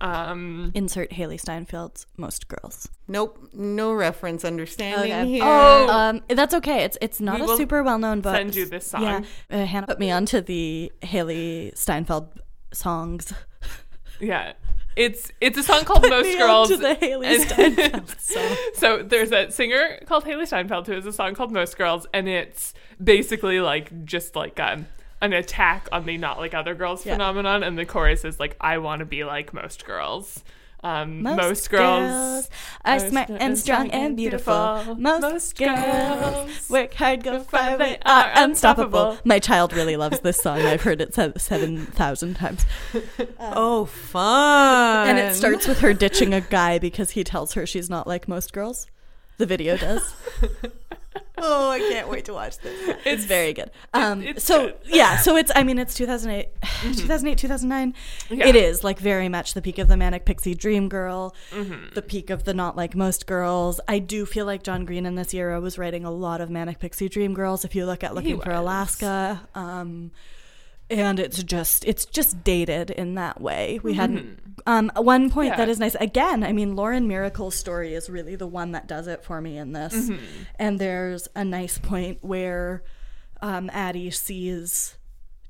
[0.00, 2.88] Um Insert Hailee Steinfeld's Most Girls.
[3.08, 3.48] Nope.
[3.52, 5.26] No reference understanding Okay.
[5.28, 5.42] here.
[5.44, 5.88] Oh.
[5.90, 6.84] Um, that's okay.
[6.84, 8.34] It's it's not We a will super well known book.
[8.36, 9.02] send you this song.
[9.02, 12.28] Yeah, uh, Hannah put me onto the Hailee Steinfeld
[12.72, 13.32] songs.
[14.20, 14.52] Yeah.
[14.96, 16.68] It's it's a song called Most me Girls.
[16.70, 18.56] to the Hailee Steinfeld song.
[18.74, 22.28] so there's a singer called Hailee Steinfeld who has a song called Most Girls, and
[22.28, 24.86] it's basically like just like um,
[25.20, 27.14] an attack on the not like other girls Yeah.
[27.14, 30.42] phenomenon, and the chorus is like I want to be like most girls.
[30.80, 32.48] Um, most, girls,
[32.84, 34.94] are are smart smart and strong and beautiful.
[34.96, 38.98] Most, Most girls girls work hard, go far, they they are are unstoppable.
[39.00, 39.18] unstoppable.
[39.24, 40.60] My child really loves this song.
[40.60, 42.64] I've heard it seven thousand times.
[43.40, 45.08] Oh, fun!
[45.08, 48.28] And it starts with her ditching a guy because he tells her she's not like
[48.28, 48.86] most girls.
[49.38, 50.14] The video does.
[51.42, 52.96] Oh, I can't wait to watch this.
[53.04, 53.70] It's very good.
[53.94, 54.76] Um, it's so good.
[54.86, 56.48] yeah, so it's I mean it's 2008,
[56.96, 57.94] 2008, 2009.
[58.30, 58.46] Yeah.
[58.46, 61.94] It is like very much the peak of the manic pixie dream girl, Mm-hmm.
[61.94, 63.80] the peak of the not like most girls.
[63.88, 66.78] I do feel like John Green in this era was writing a lot of manic
[66.80, 67.64] pixie dream girls.
[67.64, 68.50] If you look at Looking for.
[68.50, 70.10] Alaska, um,
[70.90, 73.80] and it's just it's just dated in that way.
[73.82, 74.38] We hadn't.
[74.66, 75.68] Um, one point that Mm-hmm.
[75.68, 75.72] Yeah.
[75.72, 76.42] is nice again.
[76.42, 79.72] I mean, Lauren Myracle's story is really the one that does it for me in
[79.72, 79.94] this.
[79.94, 80.24] Mm-hmm.
[80.58, 82.82] And there's a nice point where
[83.40, 84.96] um, Addie sees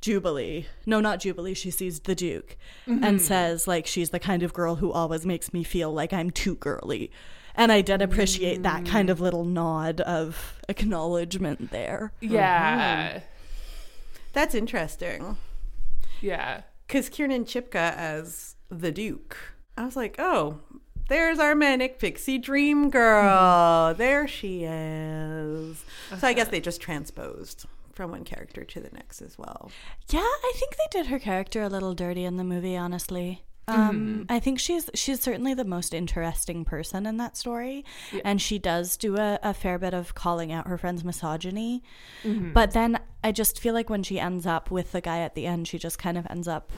[0.01, 0.66] Jubilee.
[0.87, 1.55] No, not Jubilee.
[1.55, 3.03] She sees the Duke Mm-hmm.
[3.05, 6.31] and says like she's the kind of girl who always makes me feel like I'm
[6.31, 7.11] too girly.
[7.55, 12.12] And I did appreciate that kind of little nod of acknowledgement there.
[12.20, 13.20] yeah,
[14.32, 15.36] That's interesting.
[16.20, 16.62] yeah.
[16.86, 19.36] Because Kiernan Shipka as the Duke.
[19.76, 20.60] I was like, oh,
[21.08, 23.94] there's our manic pixie dream girl.
[23.94, 25.84] There she is.
[26.18, 29.70] So I guess they just transposed from one character to the next as well.
[30.08, 33.42] Yeah, I think they did her character a little dirty in the movie, honestly.
[33.68, 37.85] Um, I think she's she's certainly the most interesting person in that story,
[38.24, 41.83] and she does do a, a fair bit of calling out her friend's misogyny.
[42.52, 45.46] But then I just feel like when she ends up with the guy at the
[45.46, 46.72] end, she just kind of ends up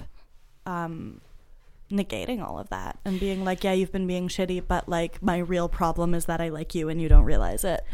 [0.67, 1.21] um,
[1.91, 5.39] negating all of that and being like, "Yeah, you've been being shitty, but like my
[5.39, 7.85] real problem is that I like you and you don't realize it."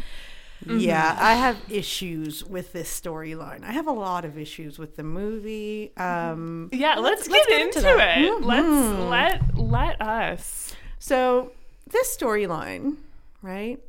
[0.65, 1.23] Yeah, mm-hmm.
[1.23, 3.63] I have issues with this storyline.
[3.63, 5.91] I have a lot of issues with the movie.
[5.97, 6.81] Um, mm-hmm.
[6.81, 8.45] Yeah, let's, let's get, get into into, it.
[8.45, 9.09] Let's mm-hmm.
[9.09, 10.73] let let us.
[10.99, 11.51] So
[11.89, 12.97] this storyline,
[13.41, 13.79] right?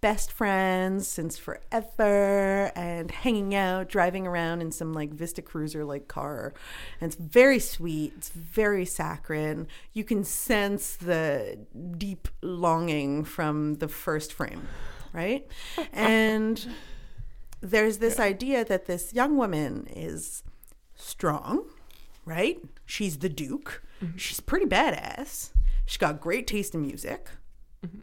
[0.00, 6.06] Best friends since forever and hanging out, driving around in some like Vista Cruiser like
[6.06, 6.54] car.
[7.00, 8.12] And it's very sweet.
[8.16, 9.66] It's very saccharine.
[9.92, 11.58] You can sense the
[11.96, 14.68] deep longing from the first frame,
[15.12, 15.46] right?
[15.92, 16.74] And
[17.60, 20.42] there's this idea that this young woman is
[20.94, 21.64] strong,
[22.24, 22.58] right?
[22.86, 23.82] She's the Duke.
[24.02, 24.16] Mm-hmm.
[24.16, 25.50] She's pretty badass.
[25.86, 27.28] She's got great taste in music.
[27.84, 28.00] Mm-hmm.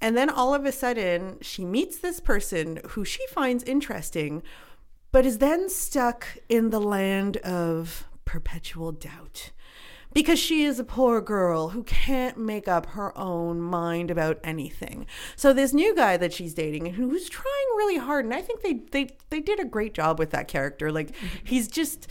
[0.00, 4.42] And then all of a sudden, she meets this person who she finds interesting,
[5.12, 9.50] but is then stuck in the land of perpetual doubt.
[10.12, 15.06] Because she is a poor girl who can't make up her own mind about anything.
[15.36, 17.46] So this new guy that she's dating and who's trying
[17.76, 20.90] really hard, and I think they they they did a great job with that character.
[20.90, 22.08] Like he's just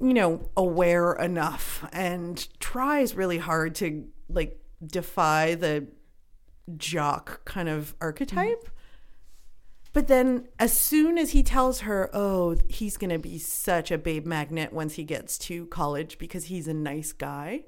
[0.00, 5.86] you know aware enough and tries really hard to like defy the
[6.76, 8.68] jock kind of archetype.
[9.94, 13.96] But then, as soon as he tells her, oh, he's going to be such a
[13.96, 17.62] babe magnet once he gets to college because he's a nice guy.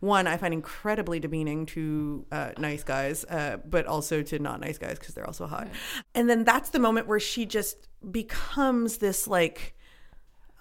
[0.00, 4.78] One, I find incredibly demeaning to uh, nice guys, uh, but also to not nice
[4.78, 5.68] guys because they're also hot.
[6.14, 9.74] And then that's the moment where she just becomes this like,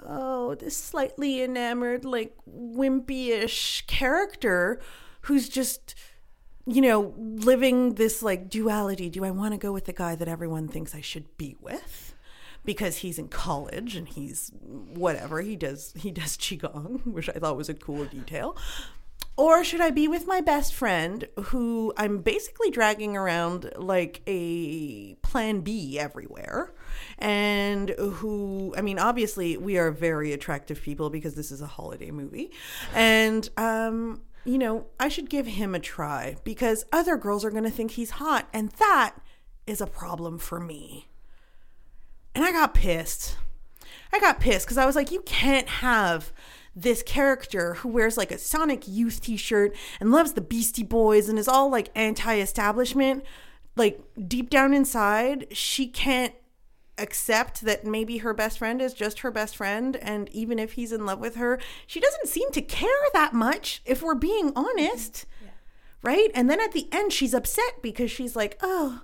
[0.06, 4.82] oh, this slightly enamored, like wimpy-ish character
[5.22, 5.96] who's just
[6.66, 9.10] you know, living this like duality.
[9.10, 12.16] Do I want to go with the guy that everyone thinks I should be with?
[12.64, 15.94] Because he's in college and he's whatever he does.
[15.96, 18.58] He does qigong, which I thought was a cool detail.
[19.38, 25.16] Or should I be with my best friend who I'm basically dragging around like a
[25.16, 26.74] plan B everywhere?
[27.20, 32.12] And who, I mean, obviously, we are very attractive people because this is a holiday
[32.12, 32.52] movie.
[32.94, 37.64] And, um, you know, I should give him a try because other girls are going
[37.64, 38.48] to think he's hot.
[38.54, 39.16] And that
[39.66, 41.08] is a problem for me.
[42.36, 43.38] And I got pissed.
[44.14, 46.32] I got pissed because I was like, you can't have
[46.76, 51.28] this character who wears like a Sonic Youth t shirt and loves the Beastie Boys
[51.28, 53.24] and is all like anti establishment.
[53.76, 56.34] Like deep down inside, she can't
[56.98, 59.96] accept that maybe her best friend is just her best friend.
[59.98, 63.82] And even if he's in love with her, she doesn't seem to care that much,
[63.86, 64.66] if we're being mm-hmm.
[64.66, 65.26] honest.
[66.02, 66.30] Right?
[66.36, 69.02] And then at the end, she's upset because she's like, oh,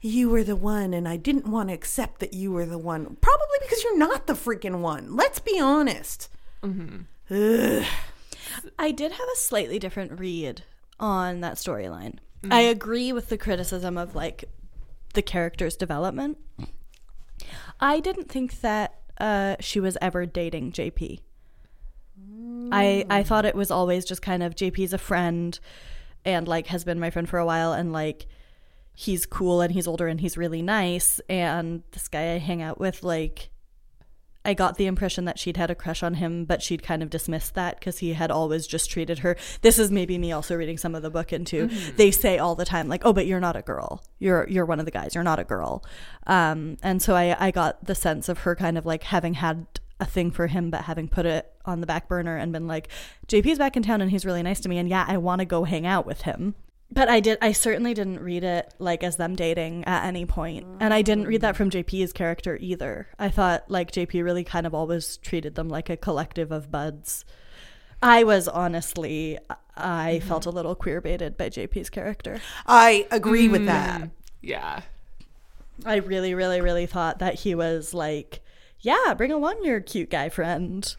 [0.00, 3.16] you were the one, and I didn't want to accept that you were the one.
[3.20, 5.14] Probably because you're not the freaking one.
[5.14, 6.28] Let's be honest.
[6.62, 7.02] Mm-hmm.
[7.30, 7.86] Ugh.
[8.78, 10.64] I did have a slightly different read
[10.98, 12.18] on that storyline.
[12.44, 12.70] I mm-hmm.
[12.70, 14.46] agree with the criticism of like
[15.14, 16.38] the character's development.
[17.82, 21.20] I didn't think that uh, she was ever dating JP.
[22.70, 25.58] I I thought it was always just kind of JP's a friend
[26.24, 28.26] and like has been my friend for a while and like
[28.94, 32.78] he's cool and he's older and he's really nice and this guy I hang out
[32.78, 33.50] with like
[34.44, 37.10] I got the impression that she'd had a crush on him, but she'd kind of
[37.10, 39.36] dismissed that because he had always just treated her.
[39.60, 41.68] This is maybe me also reading some of the book into.
[41.96, 44.02] They say all the time, like, "Oh, but you're not a girl.
[44.18, 45.14] You're you're one of the guys.
[45.14, 45.84] You're not a girl."
[46.26, 49.66] Um, and so I I got the sense of her kind of like having had
[50.00, 52.88] a thing for him, but having put it on the back burner and been like,
[53.28, 55.44] "JP's back in town and he's really nice to me, and yeah, I want to
[55.44, 56.54] go hang out with him."
[56.92, 57.38] But I did.
[57.40, 61.26] I certainly didn't read it like as them dating at any point, and I didn't
[61.26, 63.08] read that from JP's character either.
[63.18, 67.24] I thought like JP really kind of always treated them like a collective of buds.
[68.02, 69.38] I was honestly,
[69.74, 70.28] I mm-hmm.
[70.28, 72.40] felt a little queer baited by JP's character.
[72.66, 73.66] I agree with mm.
[73.66, 74.10] that.
[74.42, 74.82] Yeah.
[75.86, 78.40] I really, really, really thought that he was like,
[78.80, 80.94] yeah, bring along your cute guy friend.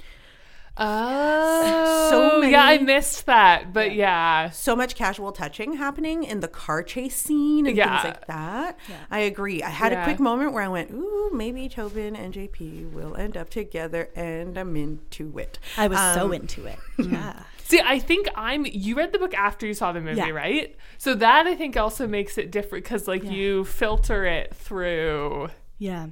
[0.78, 4.50] Oh, So yeah, I missed that, but yeah.
[4.50, 8.02] So much casual touching happening in the car chase scene and Yeah.
[8.02, 8.78] things like that.
[9.12, 9.62] I agree.
[9.64, 13.38] I had a quick moment where I went, "Ooh, maybe Tobin and JP will end
[13.38, 15.60] up together," and I'm into it.
[15.78, 16.80] I was so Um, into it.
[16.98, 17.44] Yeah.
[17.66, 18.66] See, I think I'm.
[18.66, 20.30] You read the book after you saw the movie, Yeah.
[20.30, 20.76] right?
[20.98, 23.32] So that I think also makes it different because, like, Yeah.
[23.32, 25.50] you filter it through.
[25.78, 26.08] Yeah.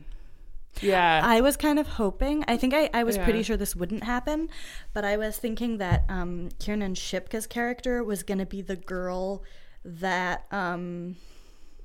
[0.81, 1.21] Yeah.
[1.23, 2.43] I was kind of hoping.
[2.47, 3.23] I think I, I was Yeah.
[3.25, 4.49] pretty sure this wouldn't happen,
[4.93, 9.43] but I was thinking that um, Kiernan Shipka's character was going to be the girl
[9.83, 10.45] that.
[10.51, 11.17] Um,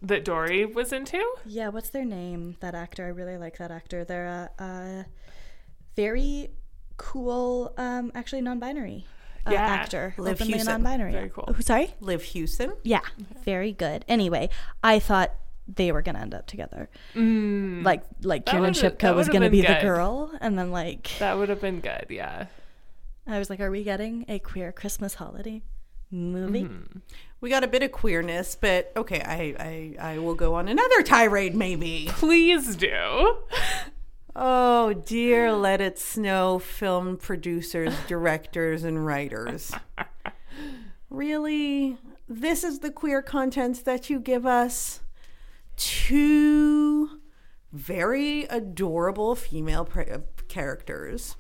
[0.03, 1.23] that Dorrie was into.
[1.47, 2.57] yeah, what's their name?
[2.61, 3.05] That actor.
[3.07, 4.05] I really like that actor.
[4.05, 4.27] They're
[4.59, 5.07] a, a
[5.97, 6.51] very
[6.99, 9.07] cool, um, actually non-binary
[9.47, 9.63] uh, Yeah.
[9.63, 10.15] actor.
[10.19, 10.73] Liv openly Hewson.
[10.73, 11.13] non-binary.
[11.13, 11.45] Very cool.
[11.49, 11.95] Oh, sorry.
[12.01, 12.75] Liv Hewson.
[12.83, 13.01] Yeah,
[13.45, 14.05] very good.
[14.07, 14.51] Anyway,
[14.83, 15.33] I thought
[15.69, 16.89] they were gonna end up together.
[17.15, 21.11] Mm, Like like That Kiernan Shipka was gonna been be the girl, and then like
[21.19, 22.07] that would have been good.
[22.11, 22.47] Yeah.
[23.27, 25.63] I was like, are we getting a queer Christmas holiday
[26.13, 26.63] movie?
[26.63, 26.99] Mm-hmm.
[27.41, 31.03] We got a bit of queerness, but okay, I, I, I will go on another
[31.03, 32.07] tirade, maybe.
[32.11, 33.39] Please do.
[34.37, 39.73] Oh dear, let it snow, film producers, directors, and writers.
[41.09, 41.99] Really?
[42.29, 45.01] This is the queer content that you give us?
[45.77, 47.21] Two
[47.73, 50.19] very adorable female pra- uh,
[50.49, 51.37] characters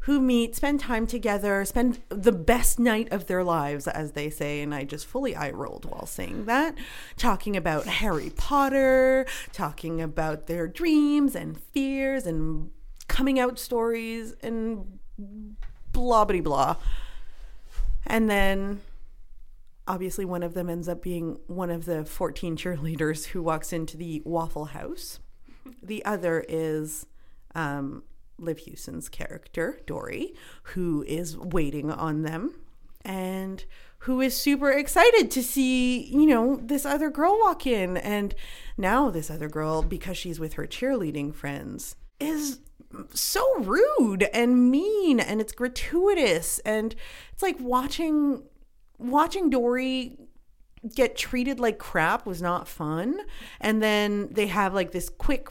[0.00, 4.60] who meet, spend time together, spend the best night of their lives, as they say.
[4.60, 6.74] And I just fully eye rolled while saying that.
[7.16, 12.70] Talking about Harry Potter, talking about their dreams and fears and
[13.06, 14.98] coming out stories and
[15.92, 16.76] blah, blah, blah.
[18.04, 18.80] And then
[19.86, 23.96] obviously one of them ends up being one of the 14 cheerleaders who walks into
[23.96, 25.20] the Waffle House.
[25.80, 27.06] The other is
[27.54, 28.02] um,
[28.36, 30.34] Liv Hewson's character, Dorrie,
[30.74, 32.54] who is waiting on them
[33.04, 33.64] and
[33.98, 37.96] who is super excited to see, you know, this other girl walk in.
[37.96, 38.34] And
[38.76, 42.58] now this other girl, because she's with her cheerleading friends, is
[43.14, 46.94] so rude and mean and it's gratuitous and
[47.32, 48.42] it's like watching
[49.02, 50.18] watching Dorrie
[50.94, 53.18] get treated like crap was not fun.
[53.60, 55.48] And then they have like this quick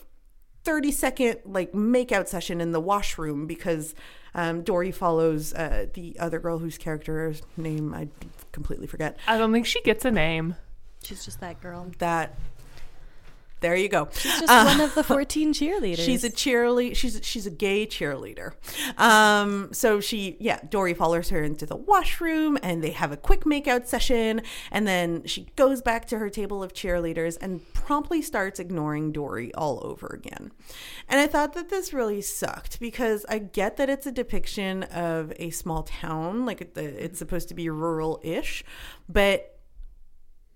[0.64, 3.95] 30 second like makeout session in the washroom because
[4.34, 8.08] um, Dorrie follows uh, the other girl whose character's name I
[8.52, 9.18] completely forget.
[9.28, 10.56] I don't think she gets a name.
[11.04, 11.91] She's just that girl.
[11.97, 12.36] That
[13.62, 14.09] there you go.
[14.12, 16.03] She's just Uh, one of the 14 cheerleaders.
[16.03, 16.95] She's a cheerleader.
[16.95, 18.53] She's she's a gay cheerleader.
[18.97, 23.41] Um, so she, yeah, Dorrie follows her into the washroom, and they have a quick
[23.45, 24.41] makeout session,
[24.72, 29.53] and then she goes back to her table of cheerleaders and promptly starts ignoring Dorrie
[29.55, 30.51] all over again.
[31.07, 35.34] And I thought that this really sucked because I get that it's a depiction of
[35.38, 38.64] a small town, like it- it's supposed to be rural-ish,
[39.07, 39.57] but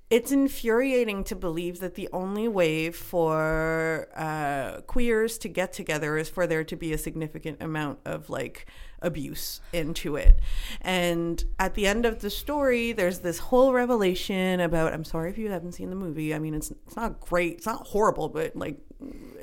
[0.09, 6.29] it's infuriating to believe that the only way for uh, queers to get together is
[6.29, 8.67] for there to be a significant amount of like
[9.01, 10.39] abuse into it.
[10.81, 14.93] And at the end of the story, there's this whole revelation about.
[14.93, 16.35] I'm sorry if you haven't seen the movie.
[16.35, 17.55] I mean, it's it's not great.
[17.55, 18.77] It's not horrible, but like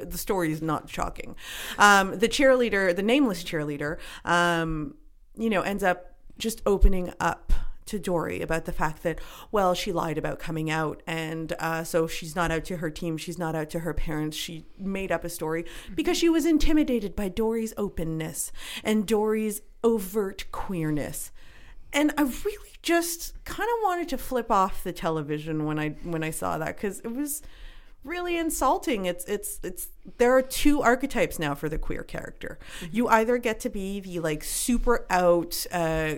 [0.01, 1.35] the story is not shocking.
[1.77, 4.95] Um, the cheerleader, the nameless cheerleader, um,
[5.37, 7.53] you know, ends up just opening up
[7.87, 9.21] to Dorrie about the fact that,
[9.51, 11.03] well, she lied about coming out.
[11.07, 13.17] And uh, so she's not out to her team.
[13.17, 14.37] She's not out to her parents.
[14.37, 15.65] She made up a story
[15.95, 18.53] because she was intimidated by Dorrie's openness
[18.85, 21.33] and Dorrie's overt queerness.
[21.93, 26.25] And I really just kind of wanted to flip off the television when I when
[26.25, 27.43] I saw that because it was
[28.05, 29.05] really insulting.
[29.05, 32.59] It's it's it's there are two archetypes now for the queer character.
[32.91, 36.17] You either get to be the like super out uh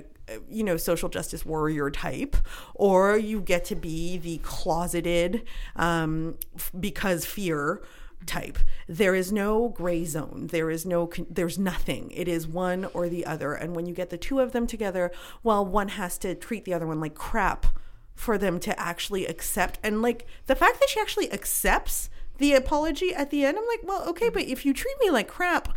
[0.49, 2.37] you know social justice warrior type
[2.75, 5.45] or you get to be the closeted
[5.77, 7.83] um f- because fear
[8.27, 8.59] type.
[8.89, 10.49] There is no gray zone.
[10.51, 12.11] There is no con- there's nothing.
[12.11, 13.53] It is one or the other.
[13.53, 15.13] And when you get the two of them together
[15.43, 17.67] well one has to treat the other one like crap
[18.15, 19.79] for them to actually accept.
[19.83, 22.09] And like the fact that she actually accepts
[22.39, 25.29] the apology at the end i'm like well okay but if you treat me like
[25.29, 25.69] crap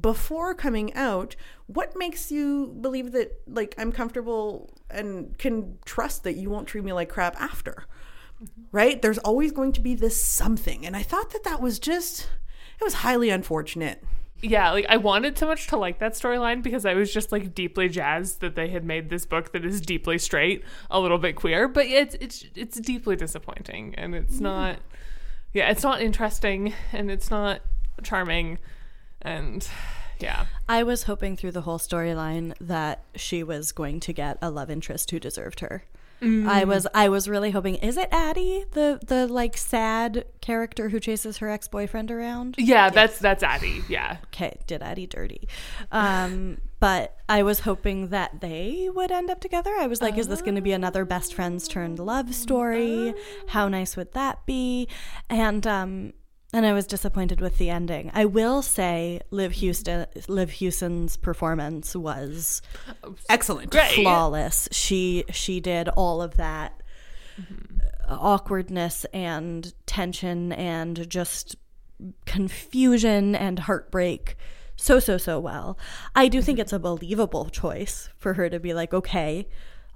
[0.00, 6.36] before coming out what makes you believe that like i'm comfortable and can trust that
[6.36, 7.86] you won't treat me like crap after?
[8.42, 8.62] Mm-hmm.
[8.72, 9.00] Right?
[9.00, 10.86] There's always going to be this something.
[10.86, 12.28] And i thought that that was just
[12.78, 14.02] it was highly unfortunate.
[14.42, 17.54] Yeah, like I wanted so much to like that storyline because I was just like
[17.54, 21.36] deeply jazzed that they had made this book that is deeply straight, a little bit
[21.36, 24.76] queer, but it's it's it's deeply disappointing and it's not
[25.54, 27.62] yeah, it's not interesting and it's not
[28.02, 28.58] charming
[29.26, 29.68] and
[30.18, 30.46] yeah.
[30.68, 34.70] I was hoping through the whole storyline that she was going to get a love
[34.70, 35.84] interest who deserved her.
[36.22, 40.98] I was I was really hoping is it Addie the the like sad character who
[40.98, 42.54] chases her ex-boyfriend around?
[42.56, 43.82] Yeah, that's that's Addie.
[43.86, 44.16] Yeah.
[44.28, 45.46] Okay, did Addie dirty.
[45.92, 49.74] Um but I was hoping that they would end up together.
[49.78, 53.12] I was like is this going to be another best friends turned love story?
[53.48, 54.88] How nice would that be?
[55.28, 56.12] And um
[56.56, 58.10] and I was disappointed with the ending.
[58.14, 62.62] I will say Liv Hewson Liv Hewson's performance was
[63.28, 63.92] excellent Great.
[63.92, 64.66] flawless.
[64.72, 66.82] She she did all of that
[67.38, 67.80] mm-hmm.
[68.08, 71.56] uh, awkwardness and tension and just
[72.24, 74.36] confusion and heartbreak
[74.76, 75.78] so so so well.
[76.14, 76.62] I do think mm-hmm.
[76.62, 79.46] it's a believable choice for her to be like, okay,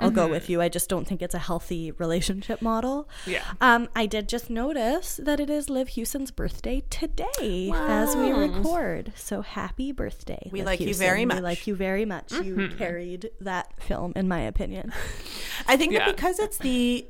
[0.00, 0.60] I'll go with you.
[0.62, 3.08] I just don't think it's a healthy relationship model.
[3.26, 3.44] Yeah.
[3.60, 9.12] Um, I did just notice that it is Liv Hewson's birthday today as we record.
[9.16, 10.48] So happy birthday.
[10.50, 11.06] We Liv like you Houston.
[11.06, 11.42] very We much.
[11.42, 12.32] like you very much.
[12.32, 14.92] You carried that film, in my opinion.
[15.66, 16.06] I think Yeah.
[16.06, 17.06] that because it's the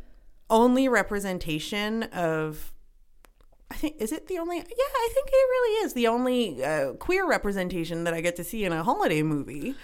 [0.49, 2.73] only representation of
[3.71, 6.93] I think is it the only yeah, I think it really is the only uh,
[6.95, 9.77] queer representation that I get to see in a holiday movie.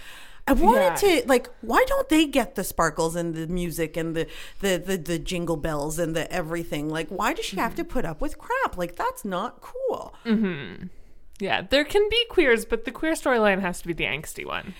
[0.49, 1.20] I wanted Yeah.
[1.22, 4.26] to like why don't they get the sparkles and the music and the
[4.61, 6.88] the the, the jingle bells and the everything?
[6.88, 8.76] Like why does she have to put up with crap?
[8.76, 10.14] Like that's not cool.
[10.24, 10.86] Mm-hmm.
[11.38, 14.72] Yeah, there can be queers, but the queer storyline has to be the angsty one.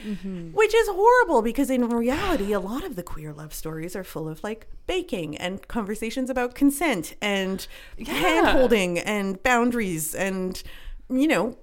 [0.55, 4.27] Which is horrible because in reality, a lot of the queer love stories are full
[4.27, 7.67] of like baking and conversations about consent and
[8.07, 10.63] hand holding and boundaries and,
[11.11, 11.59] you know,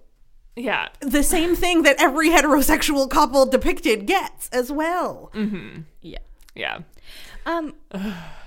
[0.56, 0.89] Yeah.
[0.99, 5.32] the same thing that every heterosexual couple depicted gets as well.
[6.01, 6.20] Yeah.
[6.56, 6.80] Yeah.
[7.45, 7.74] Um,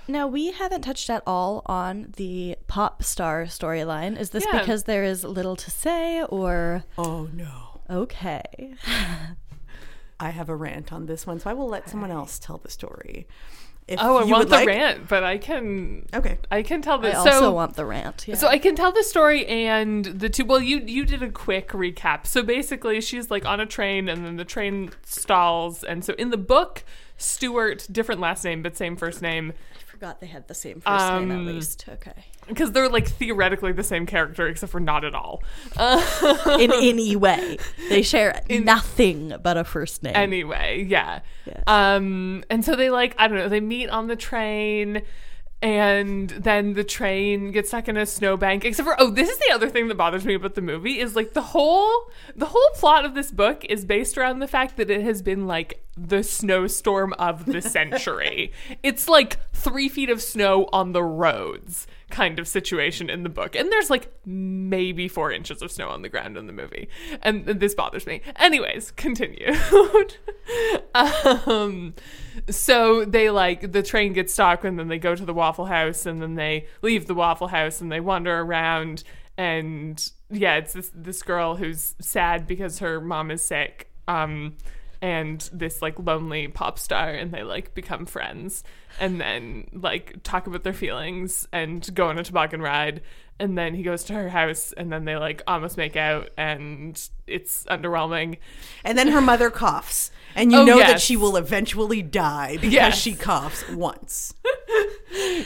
[0.07, 4.17] now we haven't touched at all on the pop star storyline.
[4.19, 4.59] Is this Yeah.
[4.59, 7.81] because there is little to say, or Oh no.
[7.89, 8.73] okay?
[10.19, 12.71] I have a rant on this one, so I will let someone else tell the
[12.71, 13.27] story.
[13.87, 14.67] If Oh, I want would the like.
[14.67, 16.37] rant, but I can Okay.
[16.51, 17.11] I can tell the.
[17.13, 18.25] I also so want the rant.
[18.27, 18.35] Yeah.
[18.35, 20.43] So I can tell the story and the two.
[20.43, 22.27] Well, you you did a quick recap.
[22.27, 25.83] So basically, she's like on a train, and then the train stalls.
[25.85, 26.83] And so in the book,
[27.17, 31.05] Stuart, different last name but same first name, I forgot they had the same first
[31.13, 31.85] name Um, at least.
[31.89, 32.13] Okay.
[32.47, 35.41] because they're like theoretically the same character, except for not at all.
[36.59, 37.57] In any way,
[37.89, 40.15] they share nothing but a first name.
[40.15, 41.21] Anyway, yeah.
[41.45, 41.63] Yes.
[41.67, 43.49] Um, and so they like I don't know.
[43.49, 45.01] They meet on the train.
[45.59, 48.63] And then the train gets stuck in a snowbank.
[48.63, 51.15] Except for oh, this is the other thing that bothers me about the movie is
[51.15, 54.91] like the whole the whole plot of this book is based around the fact that
[54.91, 58.51] it has been like the snowstorm of the century.
[58.83, 63.55] it's like three feet of snow on the roads kind of situation in the book,
[63.55, 66.87] and there's like maybe four inches of snow on the ground in the movie,
[67.23, 68.21] and this bothers me.
[68.37, 69.53] Anyways, continue.
[70.95, 71.93] um,
[72.49, 76.05] so they like the train gets stuck and then they go to the waffle house
[76.05, 79.03] and then they leave the waffle house and they wander around
[79.37, 84.55] and yeah it's this this girl who's sad because her mom is sick um
[85.01, 88.63] and this like lonely pop star and they like become friends
[88.99, 93.01] and then like talk about their feelings and go on a toboggan ride
[93.39, 97.09] and then he goes to her house and then they like almost make out and
[97.27, 98.37] it's underwhelming.
[98.83, 102.73] And then her mother coughs, and you Oh, know that she will eventually die because
[102.73, 102.97] Yes.
[102.97, 104.33] she coughs once.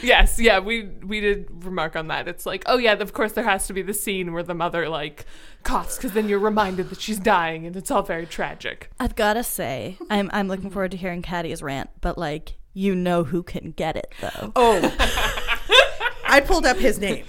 [0.02, 3.44] yes yeah we we did remark on that it's like oh yeah of course there
[3.44, 5.24] has to be the scene where the mother like
[5.62, 9.44] coughs because then you're reminded that she's dying and it's all very tragic I've gotta
[9.44, 13.70] say, I'm I'm looking forward to hearing Caddy's rant, but like you know who can
[13.72, 14.52] get it though.
[14.56, 14.80] Oh,
[16.24, 17.24] I pulled up his name.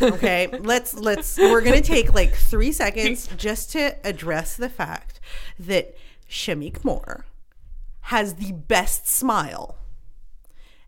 [0.00, 1.36] Okay, let's let's.
[1.38, 5.20] We're gonna take like three seconds just to address the fact
[5.58, 5.94] that
[6.28, 7.24] Shameik Moore
[8.02, 9.76] has the best smile,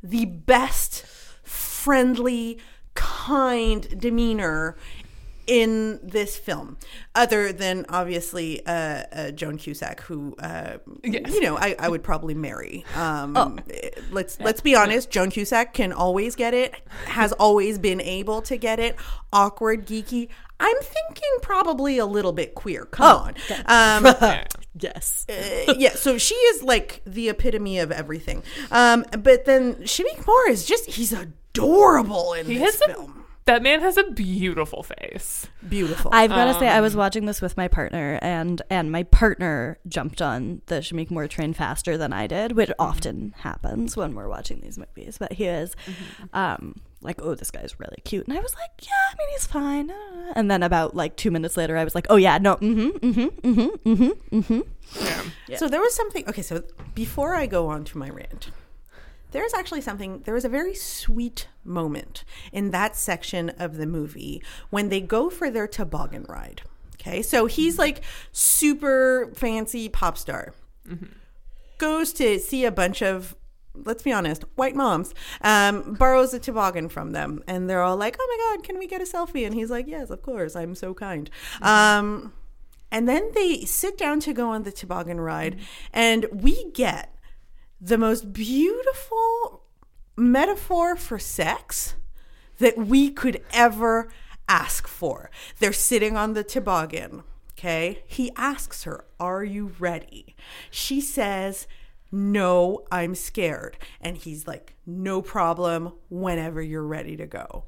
[0.03, 1.05] the best
[1.43, 2.59] friendly,
[2.95, 4.77] kind demeanor
[5.47, 6.77] in this film,
[7.15, 11.33] other than obviously uh, uh, Joan Cusack, who uh, Yes.
[11.35, 12.85] you know I, I would probably marry.
[12.95, 15.11] Um, eh, Let's let's be honest.
[15.11, 16.75] Joan Cusack can always get it.
[17.07, 18.95] Has always been able to get it.
[19.33, 20.29] Awkward, geeky.
[20.61, 22.85] I'm thinking probably a little bit queer.
[22.85, 23.35] Come on.
[23.67, 24.45] Um, Yeah.
[24.79, 25.27] Yes.
[25.29, 28.43] uh, yeah, so she is like the epitome of everything.
[28.71, 33.25] Um, but then Shameik Moore is just he's adorable in he this has a, film.
[33.47, 36.11] that man has a beautiful face Beautiful.
[36.15, 39.03] I've got to say, Um, I was watching this with my partner, and and my
[39.03, 44.15] partner jumped on the Shameik Moore train faster than I did, which often happens when
[44.15, 45.17] we're watching these movies.
[45.19, 45.75] But he is,
[46.33, 49.47] um, like, oh, this guy's really cute, and I was like, yeah, I mean, he's
[49.47, 49.91] fine.
[49.91, 52.99] uh," And then about like two minutes later, I was like, oh yeah, no, mm-hmm,
[52.99, 54.61] mm-hmm, mm-hmm, mm-hmm, mm-hmm.
[55.05, 55.23] yeah.
[55.49, 55.57] Yeah.
[55.57, 56.29] So there was something.
[56.29, 56.63] Okay, so
[56.95, 58.51] before I go on to my rant,
[59.33, 60.21] there's actually something.
[60.25, 65.31] There was a very sweet moment in that section of the movie when they go
[65.31, 66.63] for their toboggan ride.
[67.01, 70.53] Okay, so he's like super fancy pop star.
[71.79, 73.35] Goes to see a bunch of,
[73.75, 75.15] let's be honest, white moms.
[75.43, 78.87] Um, borrows a toboggan from them, and they're all like, "Oh my god, can we
[78.87, 80.57] get a selfie?" And he's like, "Yes, of course.
[80.57, 81.31] I'm so kind."
[81.63, 82.33] Um,
[82.91, 85.59] and then they sit down to go on the toboggan ride,
[85.93, 87.15] and we get
[87.81, 89.63] the most beautiful
[90.17, 91.95] metaphor for sex
[92.59, 94.11] that we could ever
[94.49, 95.31] ask for.
[95.59, 97.23] They're sitting on the toboggan.
[97.53, 98.03] Okay.
[98.07, 100.35] He asks her, Are you ready?
[100.71, 101.67] She says,
[102.13, 103.77] No, I'm scared.
[104.01, 107.65] And he's like, No problem, whenever you're ready to go.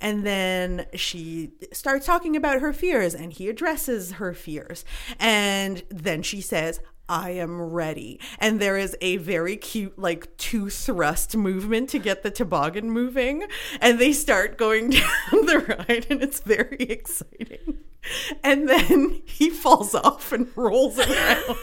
[0.00, 4.84] And then she starts talking about her fears and he addresses her fears.
[5.18, 8.18] And then she says, I am ready.
[8.38, 13.44] And there is a very cute, like, two thrust movement to get the toboggan moving.
[13.80, 17.80] And they start going down the ride, and it's very exciting.
[18.42, 21.56] And then he falls off and rolls around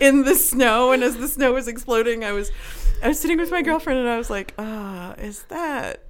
[0.00, 0.92] in the snow.
[0.92, 2.50] And as the snow was exploding, I was.
[3.00, 6.02] I was sitting with my girlfriend and I was like, ah, is that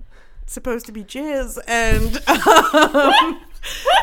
[0.46, 1.58] supposed to be jizz?
[1.68, 3.40] And um,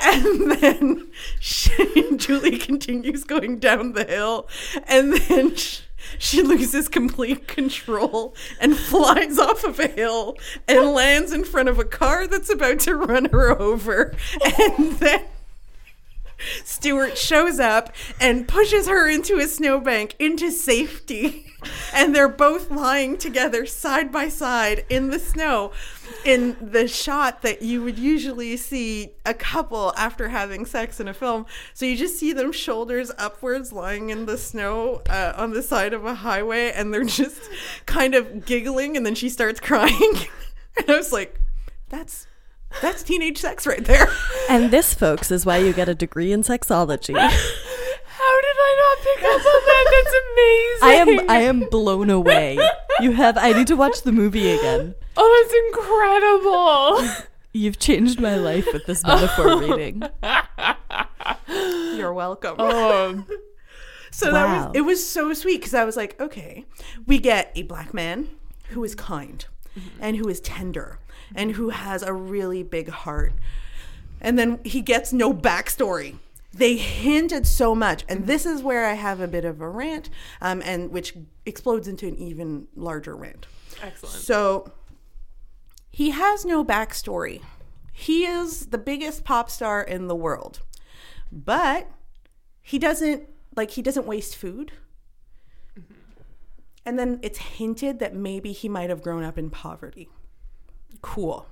[0.04, 1.08] and then
[1.40, 4.48] she, Julie continues going down the hill,
[4.86, 5.82] and then she,
[6.18, 10.38] she loses complete control and flies off of a hill
[10.68, 14.16] and lands in front of a car that's about to run her over,
[14.60, 15.26] and then.
[16.64, 21.54] Stuart shows up and pushes her into a snowbank into safety.
[21.94, 25.72] And they're both lying together side by side in the snow
[26.24, 31.14] in the shot that you would usually see a couple after having sex in a
[31.14, 31.46] film.
[31.74, 35.94] So you just see them shoulders upwards lying in the snow uh, on the side
[35.94, 37.42] of a highway and they're just
[37.86, 40.14] kind of giggling and then she starts crying.
[40.78, 41.40] and I was like,
[41.90, 42.28] that's
[42.82, 44.08] that's teenage sex right there.
[44.50, 47.18] And this, folks, is why you get a degree in sexology.
[48.18, 49.86] How did I not pick up on that?
[49.92, 50.82] That's amazing.
[50.82, 52.58] I am I am blown away.
[53.02, 54.96] You have I need to watch the movie again.
[55.18, 57.28] Oh, it's incredible.
[57.54, 60.04] You've changed my life with this metaphor reading.
[61.48, 62.56] You're welcome.
[62.58, 63.26] Oh,
[64.12, 66.66] So that was it was so sweet because I was like, okay,
[67.06, 68.30] we get a black man
[68.70, 69.46] who is kind
[69.78, 69.98] mm-hmm.
[70.00, 71.00] and who is tender
[71.34, 73.34] and who has a really big heart.
[74.22, 76.18] And then he gets no backstory.
[76.54, 80.10] They hinted so much, and this is where I have a bit of a rant,
[80.42, 81.14] um, and which
[81.46, 83.46] explodes into an even larger rant.
[83.82, 84.16] excellent.
[84.16, 84.72] So
[85.92, 87.42] he has no backstory.
[87.92, 90.62] He is the biggest pop star in the world.
[91.32, 91.90] But
[92.62, 93.24] he doesn't
[93.56, 94.74] like he doesn't waste food.
[96.86, 100.10] And then it's hinted that maybe he might have grown up in poverty.
[101.02, 101.48] Cool.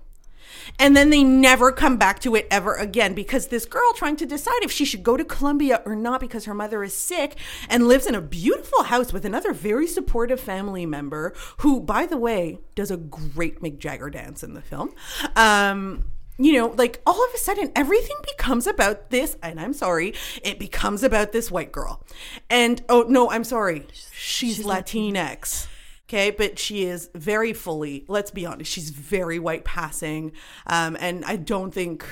[0.79, 4.25] And then they never come back to it ever again because this girl trying to
[4.25, 7.37] decide if she should go to Columbia or not because her mother is sick
[7.69, 12.17] and lives in a beautiful house with another very supportive family member who, by the
[12.17, 14.93] way, does a great Mick Jagger dance in the film.
[15.35, 16.05] Um,
[16.37, 20.13] you know, like all of a sudden everything becomes about this, and I'm sorry,
[20.43, 22.03] it becomes about this white girl.
[22.49, 25.67] And oh no, I'm sorry, she's, Latinx.
[26.13, 30.31] Okay, but she is very fully, let's be honest, she's very white passing.
[30.67, 32.05] Um, and I don't think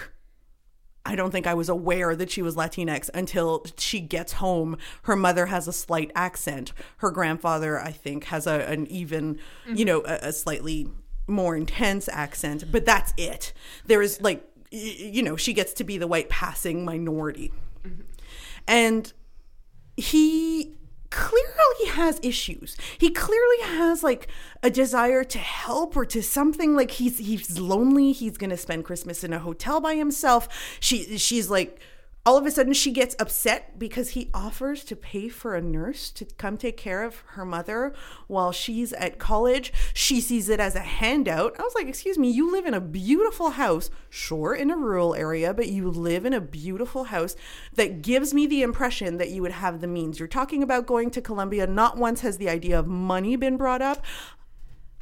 [1.06, 4.78] I don't think I was aware that she was Latinx until she gets home.
[5.04, 6.74] Her mother has a slight accent.
[6.97, 9.38] Her grandfather, I think, has a, an even,
[9.72, 10.88] you know, a, a slightly
[11.28, 13.54] more intense accent, but that's it.
[13.86, 17.52] There is like, you know, she gets to be the white passing minority.
[18.68, 19.14] And
[19.95, 20.76] he
[21.12, 22.76] clearly has issues.
[22.97, 24.28] He clearly has like
[24.64, 28.14] a desire to help or to something like he's he's lonely.
[28.14, 30.47] He's going to spend Christmas in a hotel by himself.
[30.80, 31.80] She she's like
[32.24, 36.12] all of a sudden she gets upset because he offers to pay for a nurse
[36.12, 37.94] to come take care of her mother
[38.28, 39.74] while she's at college.
[39.94, 41.60] She sees it as a handout.
[41.60, 45.16] I was like, "Excuse me, you live in a beautiful house, sure in a rural
[45.16, 47.36] area, but you live in a beautiful house
[47.74, 50.20] that gives me the impression that you would have the means.
[50.20, 51.66] You're talking about going to Columbia.
[51.66, 54.06] Not once has the idea of money been brought up."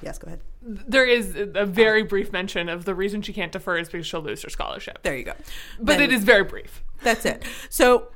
[0.02, 0.40] Yes, go ahead.
[0.62, 4.22] There is a very brief mention of the reason she can't defer is because she'll
[4.22, 5.04] lose her scholarship.
[5.04, 5.34] There you go.
[5.78, 6.84] But Then- it is very brief.
[7.04, 7.44] That's it.
[7.70, 8.10] So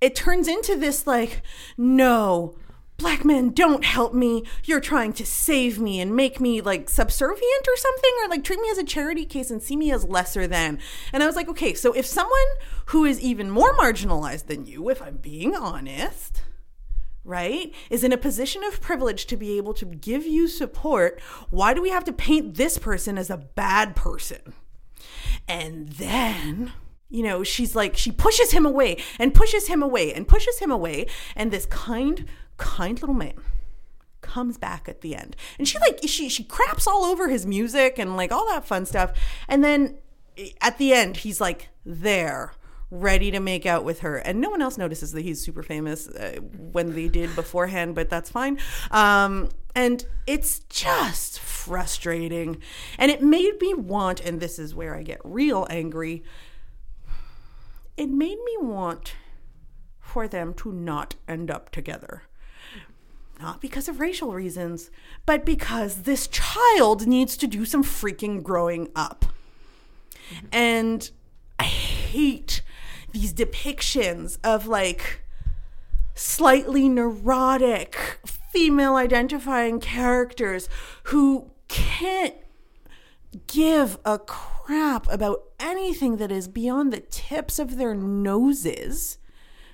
[0.00, 1.42] it turns into this like,
[1.76, 2.56] no,
[2.96, 4.44] black men don't help me.
[4.64, 8.60] You're trying to save me and make me like subservient or something, or like treat
[8.60, 10.78] me as a charity case and see me as lesser than.
[11.12, 12.38] And I was like, okay, so if someone
[12.86, 16.42] who is even more marginalized than you, if I'm being honest,
[17.24, 21.74] right, is in a position of privilege to be able to give you support, why
[21.74, 24.54] do we have to paint this person as a bad person?
[25.48, 26.72] And then,
[27.10, 30.70] you know, she's like, she pushes him away and pushes him away and pushes him
[30.70, 31.06] away.
[31.36, 33.34] And this kind, kind little man
[34.20, 35.36] comes back at the end.
[35.58, 38.86] And she like, she, she craps all over his music and like all that fun
[38.86, 39.12] stuff.
[39.48, 39.98] And then
[40.60, 42.54] at the end, he's like, there.
[42.92, 46.08] Ready to make out with her, and no one else notices that he's super famous
[46.08, 46.40] uh,
[46.72, 48.58] when they did beforehand, but that's fine.
[48.90, 52.60] Um, and it's just frustrating,
[52.98, 56.24] and it made me want, and this is where I get real angry
[58.00, 59.12] it made me want
[60.00, 62.22] for them to not end up together.
[63.38, 64.90] Not because of racial reasons,
[65.26, 69.26] but because this child needs to do some freaking growing up.
[70.50, 71.10] And
[71.58, 72.62] I hate
[73.12, 75.20] these depictions of like
[76.14, 80.70] slightly neurotic female identifying characters
[81.04, 82.34] who can't
[83.46, 89.18] give a crap about anything that is beyond the tips of their noses.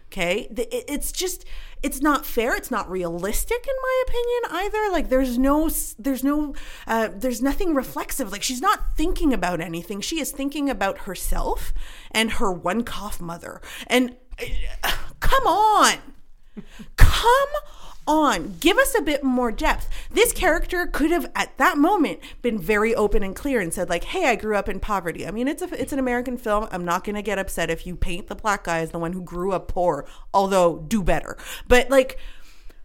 [0.07, 1.45] Okay, it's just
[1.83, 2.55] it's not fair.
[2.55, 4.93] It's not realistic, in my opinion, either.
[4.93, 6.55] Like there's no there's no
[6.87, 8.31] uh, there's nothing reflexive.
[8.31, 10.01] Like she's not thinking about anything.
[10.01, 11.75] She is thinking about herself
[12.11, 13.61] and her one cough mother.
[13.89, 14.17] And
[14.85, 15.97] uh, come on,
[16.97, 17.49] come
[18.07, 18.57] on.
[18.61, 19.89] Give us a bit more depth.
[20.11, 24.05] This character could have at that moment been very open and clear and said like
[24.05, 25.27] hey i grew up in poverty.
[25.27, 26.69] I mean it's a it's an american film.
[26.71, 29.13] I'm not going to get upset if you paint the black guy as the one
[29.13, 31.37] who grew up poor although do better.
[31.69, 32.19] But like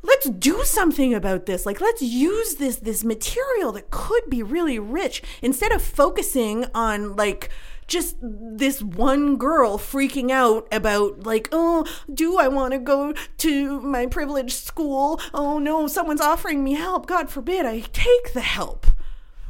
[0.04, 1.66] let's do something about this.
[1.66, 5.22] Like let's use this this material that could be really rich.
[5.42, 7.50] Instead of focusing on like
[7.92, 13.82] just this one girl freaking out about like oh do i want to go to
[13.82, 15.20] my privileged school?
[15.34, 17.06] Oh no someone's offering me help.
[17.06, 18.88] God forbid i take the help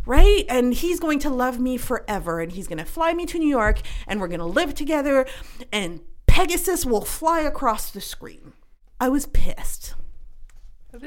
[0.04, 0.46] right?
[0.50, 3.48] And he's going to love me forever and he's going to fly me to new
[3.48, 5.28] york and we're going to live together
[5.72, 8.54] and pegasus will fly across the screen.
[9.00, 9.94] I was pissed.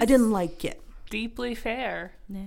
[0.00, 0.80] I didn't like it.
[1.10, 2.12] Deeply fair.
[2.28, 2.46] Yeah.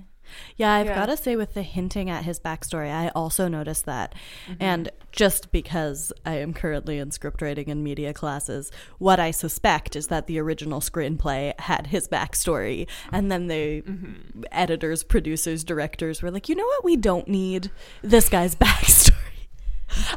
[0.55, 0.95] Yeah, I've Yeah.
[0.95, 4.13] got to say, with the hinting at his backstory, I also noticed that.
[4.49, 4.63] Mm-hmm.
[4.63, 9.95] And just because I am currently in script writing and media classes, what I suspect
[9.95, 12.87] is that the original screenplay had his backstory.
[13.11, 14.43] And then the Mm-hmm.
[14.51, 16.83] editors, producers, directors were like, you know what?
[16.85, 17.71] We don't need
[18.01, 19.13] this guy's backstory.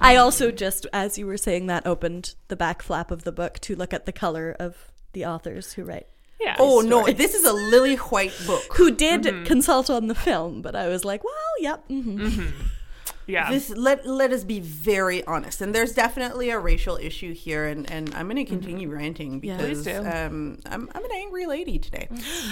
[0.01, 3.59] I also just, as you were saying that, opened the back flap of the book
[3.61, 6.07] to look at the color of the authors who write
[6.41, 6.57] Yeah.
[6.59, 9.45] oh no this is a lily white book who did Mm-hmm.
[9.45, 11.87] consult on the film, but I was like, well, yep.
[11.89, 12.53] mhm.
[13.27, 13.51] yeah.
[13.51, 17.89] this let let us be very honest and there's definitely a racial issue here and
[17.91, 19.99] and i'm going to continue ranting because do.
[19.99, 22.09] um i'm i'm an angry lady today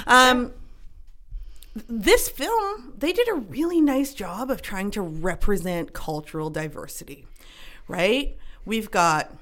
[0.07, 0.53] um
[1.89, 7.27] this film, they did a really nice job of trying to represent cultural diversity,
[7.87, 8.37] right?
[8.65, 9.33] We've got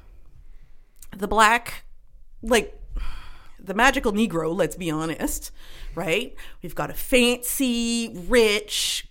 [1.17, 1.85] the black,
[2.43, 2.79] like
[3.67, 5.51] the magical Negro, let's be honest,
[5.95, 6.35] right?
[6.63, 9.09] We've got a fancy, rich,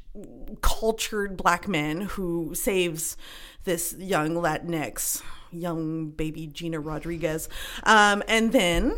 [0.62, 3.18] cultured black man who saves
[3.66, 7.50] this young Latinx, young baby Gina Rodriguez.
[7.84, 8.98] Um, and then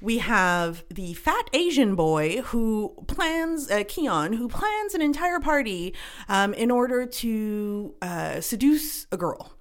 [0.00, 5.94] we have the fat Asian boy who plans, uh, Keon, who plans an entire party
[6.28, 9.52] um, in order to uh, seduce a girl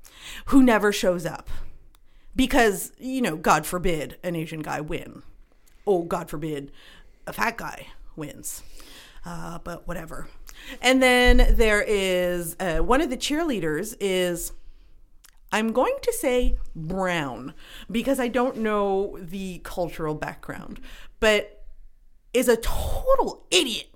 [0.48, 1.50] who never shows up.
[2.36, 5.24] Because, you know, God forbid an Asian guy win.
[5.86, 6.72] Oh, God forbid
[7.28, 8.64] a fat guy wins.
[9.26, 10.28] Uh, but whatever.
[10.82, 14.54] And then there is uh, one of the cheerleaders is
[15.52, 17.54] I'm going to say brown
[17.90, 20.80] because I don't know the cultural background,
[21.20, 21.66] but
[22.34, 23.88] is a total idiot.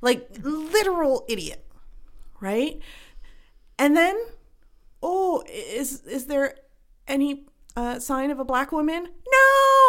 [0.00, 1.64] Like literal idiot,
[2.40, 2.80] right?
[3.78, 4.18] And then
[5.02, 6.56] oh, is is there
[7.06, 7.46] any
[7.76, 9.08] uh, sign of a black woman?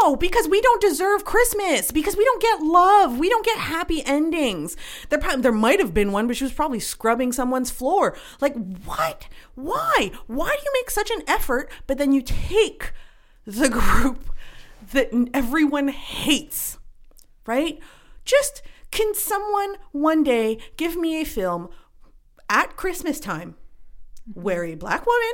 [0.02, 1.92] No, because we don't deserve Christmas.
[1.92, 3.18] Because we don't get love.
[3.18, 4.78] We don't get happy endings.
[5.10, 8.16] There, there might have been one, but she was probably scrubbing someone's floor.
[8.40, 8.56] Like,
[8.86, 9.28] what?
[9.56, 10.12] Why?
[10.28, 12.94] Why do you make such an effort, but then you take
[13.46, 14.26] the group
[14.94, 16.78] that everyone hates,
[17.46, 17.80] right?
[18.26, 18.62] Just
[18.92, 21.70] can someone one day give me a film
[22.50, 23.56] at Christmas time
[24.34, 25.32] where a black woman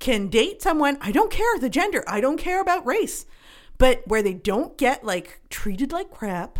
[0.00, 3.26] can date someone, I don't care the gender, I don't care about race,
[3.78, 6.58] but where they don't get like treated like crap,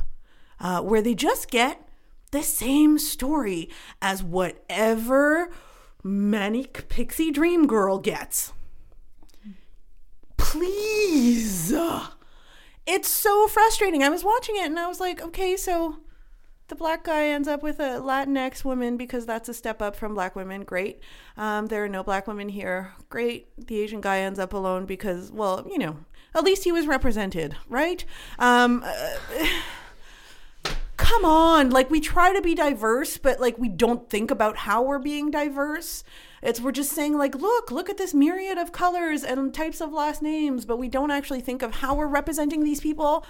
[0.61, 1.89] uh, where they just get
[2.31, 3.69] the same story
[4.01, 5.51] as whatever
[6.05, 8.53] manic pixie dream girl gets.
[10.37, 11.75] Please.
[12.87, 14.03] It's so frustrating.
[14.03, 15.97] I was watching it and I was like, okay, so
[16.71, 20.15] the black guy ends up with a Latinx woman because that's a step up from
[20.15, 20.65] black women.
[20.65, 21.01] Great.
[21.37, 22.95] Um, there are no black women here.
[23.11, 23.49] Great.
[23.67, 25.99] The Asian guy ends up alone because, well, you know,
[26.35, 28.05] at least he was represented, right?
[28.39, 29.47] Um, uh,
[30.97, 31.71] come on.
[31.71, 35.31] Like, we try to be diverse, but like, we don't think about how we're being
[35.31, 36.05] diverse.
[36.43, 39.93] It's we're just saying like, look, look at this myriad of colors and types of
[39.93, 43.27] last names, but we don't actually think of how we're representing these people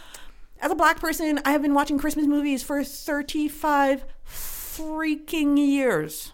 [0.61, 6.33] as a black person, I have been watching Christmas movies for 35 freaking years.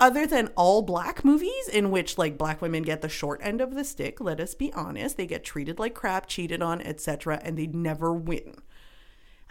[0.00, 3.74] Other than all black movies in which like black women get the short end of
[3.74, 7.56] the stick, let us be honest, they get treated like crap, cheated on, etc., and
[7.56, 8.56] they never win.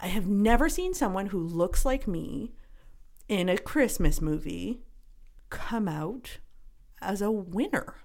[0.02, 2.52] I have never seen someone who looks like me
[3.30, 4.82] in a Christmas movie
[5.50, 6.40] come out
[7.02, 7.96] as a winner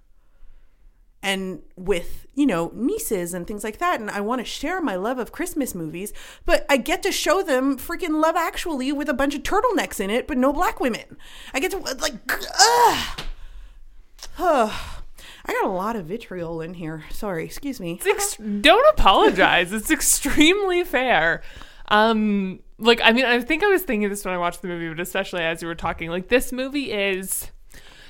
[1.23, 4.95] and with you know nieces and things like that and i want to share my
[4.95, 6.13] love of christmas movies
[6.45, 10.11] but i get to show them freaking love actually with a bunch of turtlenecks in
[10.11, 11.17] it but no black women.
[11.53, 12.15] I get to like
[12.61, 13.21] ugh.
[15.45, 17.05] i got a lot of vitriol in here.
[17.11, 18.01] Sorry excuse me.
[18.07, 19.73] Ex- don't apologize.
[19.73, 21.43] It's extremely fair.
[21.89, 24.89] Um like i mean i think i was thinking this when i watched the movie
[24.89, 27.51] but especially as you were talking like this movie is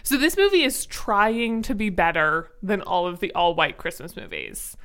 [0.03, 4.17] so this movie is trying to be better than all of the all white Christmas
[4.17, 4.77] movies.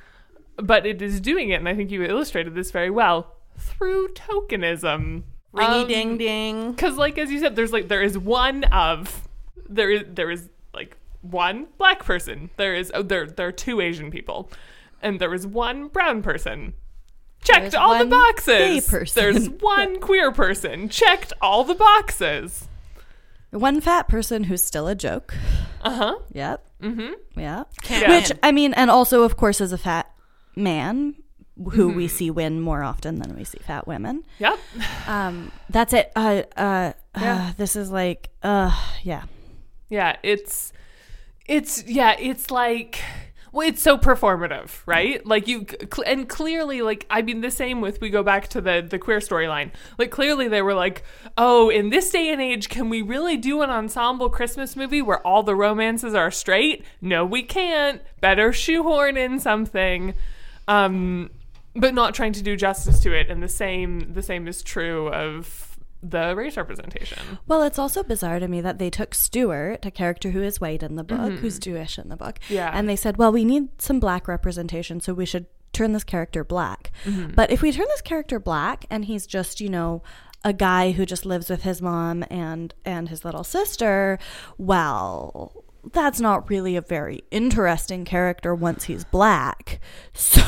[0.56, 5.24] But it is doing it, and I think you illustrated this very well, through tokenism.
[5.54, 6.70] Ringy um, ding ding.
[6.72, 9.28] Because like as you said, there's like there is one of
[9.68, 12.50] there is there is like one black person.
[12.56, 14.50] There is oh, there there are two Asian people.
[15.02, 16.74] And there is one brown person.
[17.42, 19.12] Checked There's all the boxes.
[19.12, 20.88] There's one queer person.
[20.88, 22.68] Checked all the boxes.
[23.54, 25.34] One fat person who's still a joke.
[25.80, 26.18] Uh huh.
[26.32, 26.66] Yep.
[26.82, 27.40] Mm-hmm.
[27.40, 27.64] Yeah.
[28.08, 30.10] Which I mean, and also of course as a fat
[30.56, 31.14] man
[31.56, 31.96] who mm-hmm.
[31.96, 34.24] we see win more often than we see fat women.
[34.40, 34.58] Yep.
[35.06, 36.10] Um, that's it.
[36.16, 37.34] Uh, uh, yeah.
[37.34, 39.22] Uh, this is like, uh, yeah.
[39.88, 40.16] Yeah.
[40.24, 40.72] It's,
[41.46, 42.16] it's, yeah.
[42.18, 43.00] It's like
[43.54, 45.24] well it's so performative right?
[45.24, 45.66] Like you
[46.04, 49.18] and clearly like i mean the same with we go back to the the queer
[49.18, 49.70] storyline.
[49.98, 51.04] Like clearly they were like
[51.38, 55.24] oh in this day and age can we really do an ensemble christmas movie where
[55.26, 56.84] all the romances are straight?
[57.00, 58.02] No we can't.
[58.20, 60.14] Better shoehorn in something.
[60.68, 61.30] Um
[61.76, 63.30] but not trying to do justice to it.
[63.30, 65.73] And the same the same is true of
[66.10, 67.38] the race representation.
[67.46, 70.82] Well, it's also bizarre to me that they took Stuart, a character who is white
[70.82, 71.36] in the book, mm-hmm.
[71.36, 72.70] who's Jewish in the book, yeah.
[72.72, 76.44] and they said, well, we need some black representation, so we should turn this character
[76.44, 76.92] black.
[77.04, 77.34] Mm-hmm.
[77.34, 80.02] But if we turn this character black and he's just, you know,
[80.44, 84.18] a guy who just lives with his mom and and his little sister,
[84.58, 89.80] well, that's not really a very interesting character once he's black.
[90.14, 90.42] So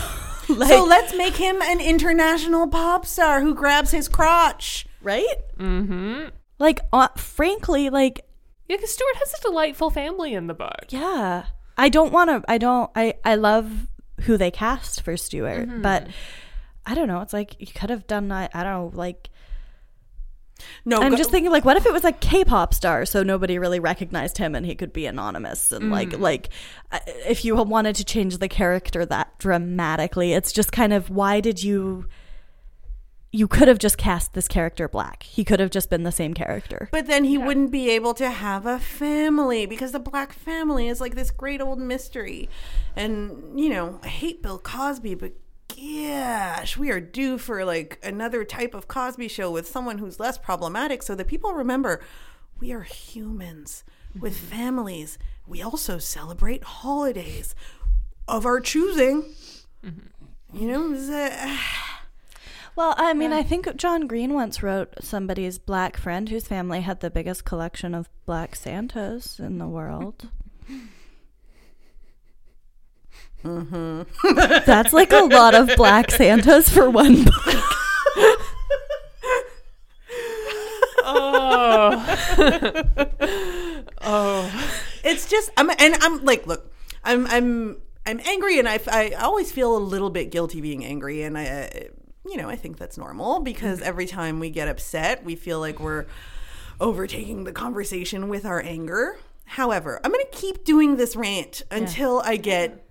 [0.49, 4.87] Like- so let's make him an international pop star who grabs his crotch.
[5.07, 5.37] Right?
[5.59, 6.29] Mm-hmm.
[6.59, 8.27] Like, uh, frankly, like,
[8.69, 10.87] Yeah, because Stuart has a delightful family in the book.
[10.91, 11.47] yeah,
[11.79, 12.43] I don't want to.
[12.51, 12.91] I don't.
[12.95, 13.71] I I love
[14.23, 16.07] who they cast for Stuart, but
[16.87, 17.21] I don't know.
[17.21, 18.33] It's like you could have done.
[18.33, 18.99] I, I don't know.
[18.99, 19.29] Like,
[20.87, 23.59] No, I'm go- just thinking, like, what if it was like K-pop star, so nobody
[23.59, 26.49] really recognized him and he could be anonymous, and like, like,
[26.91, 26.99] uh,
[27.29, 31.63] if you wanted to change the character that dramatically, it's just kind of why did
[31.63, 32.07] you?
[33.37, 35.23] You could have just cast this character black.
[35.25, 36.89] He could have just been the same character.
[36.91, 41.03] But then he wouldn't be able to have a family because the black family is
[41.03, 42.49] like this great old mystery.
[42.97, 45.35] And, you know, I hate Bill Cosby, but
[45.69, 50.39] gosh, we are due for like another type of Cosby show with someone who's less
[50.39, 52.01] problematic so that people remember
[52.59, 53.85] we are humans
[54.19, 54.47] with mm-hmm.
[54.47, 55.19] families.
[55.47, 57.55] We also celebrate holidays
[58.27, 59.25] of our choosing.
[59.85, 60.57] Mm-hmm.
[60.57, 61.11] You know, it's,
[62.77, 67.01] Well, I mean, I think John Green once wrote somebody's black friend whose family had
[67.01, 70.29] the biggest collection of black Santas in the world.
[73.43, 74.03] Mm-hmm.
[74.67, 77.63] That's like a lot of black Santas for one book.
[81.09, 81.95] Oh.
[84.03, 84.75] oh.
[85.05, 86.73] it's just I'm and I'm like look
[87.05, 91.23] I'm I'm I'm angry and I, I always feel a little bit guilty being angry
[91.23, 91.91] and I
[92.29, 93.89] you know I think that's normal because mm-hmm.
[93.89, 96.07] every time we get upset we feel like we're
[96.81, 99.19] overtaking the conversation with our anger.
[99.45, 102.85] However I'm going to keep doing this rant until I get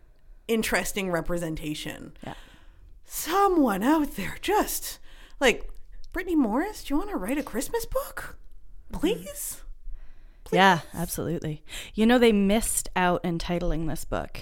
[0.47, 2.13] interesting representation.
[2.23, 2.33] Yeah.
[3.05, 4.99] someone out there just
[5.39, 5.69] like
[6.13, 8.37] Brittany Morris do you want to write a Christmas book?
[8.91, 8.99] Mm-hmm.
[8.99, 9.61] Please?
[10.51, 11.63] Yeah, absolutely.
[11.93, 14.39] You know, they missed out entitling this book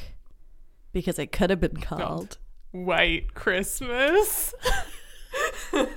[0.91, 2.37] because it could have been called.
[2.73, 4.53] White Christmas.
[5.73, 5.87] I'm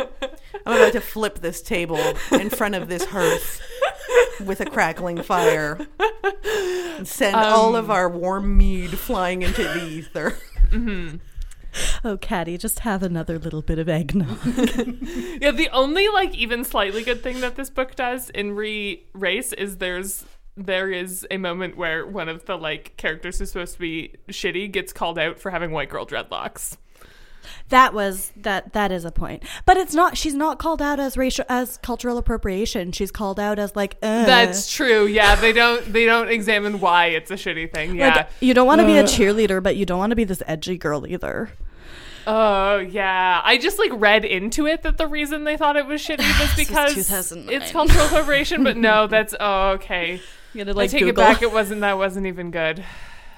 [0.64, 2.00] about to flip this table
[2.32, 3.62] in front of this hearth
[4.44, 5.78] with a crackling fire
[6.54, 10.36] and send um, all of our warm mead flying into the ether.
[10.70, 11.16] Mm-hmm.
[12.04, 14.38] Oh, Caddy, just have another little bit of eggnog.
[15.40, 19.52] Yeah, the only like even slightly good thing that this book does in re race
[19.52, 20.24] is there's
[20.56, 24.70] there is a moment where one of the like characters who's supposed to be shitty
[24.70, 26.76] gets called out for having white girl dreadlocks.
[27.68, 28.72] that was that.
[28.72, 30.16] That is a point, but it's not.
[30.16, 32.92] She's not called out as racial as cultural appropriation.
[32.92, 33.96] She's called out as like.
[34.02, 35.06] Uh, That's true.
[35.06, 37.96] Yeah, they don't they don't examine why it's a shitty thing.
[37.96, 38.14] Yeah.
[38.14, 40.42] Like, you don't want to be a cheerleader, but you don't want to be this
[40.46, 41.50] edgy girl either.
[42.26, 46.00] Oh yeah, I just like read into it that the reason they thought it was
[46.02, 48.64] shitty was was because it's cultural appropriation.
[48.64, 50.20] But no, that's oh okay.
[50.56, 51.42] You gotta, I take it back.
[51.42, 52.82] It wasn't that wasn't even good.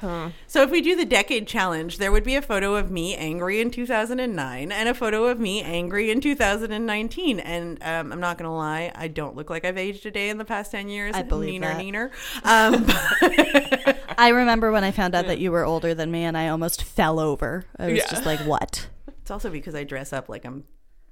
[0.00, 0.28] Huh.
[0.46, 3.60] So if we do the decade challenge, there would be a photo of me angry
[3.60, 7.40] in 2009 and a photo of me angry in 2019.
[7.40, 10.28] And um, I'm not going to lie, I don't look like I've aged a day
[10.28, 11.16] in the past 10 years.
[11.16, 12.12] I believe Neener, that.
[12.44, 13.94] neener.
[13.96, 16.46] Um, I remember when I found out that you were older than me, and I
[16.48, 17.64] almost fell over.
[17.76, 18.06] I was Yeah.
[18.08, 18.88] just like, "What?"
[19.22, 20.62] It's also because I dress up like I'm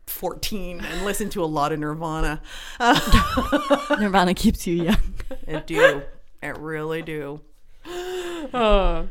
[0.07, 2.41] 14 and listen to a lot of Nirvana.
[4.01, 5.15] Nirvana keeps you young.
[5.47, 6.03] it do.
[6.43, 7.41] It really do.
[7.87, 9.09] Oh.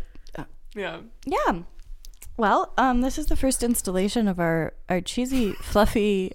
[0.76, 0.98] Yeah.
[1.26, 1.62] Yeah.
[2.38, 6.34] Well, um, this is the first installation of our our cheesy, fluffy.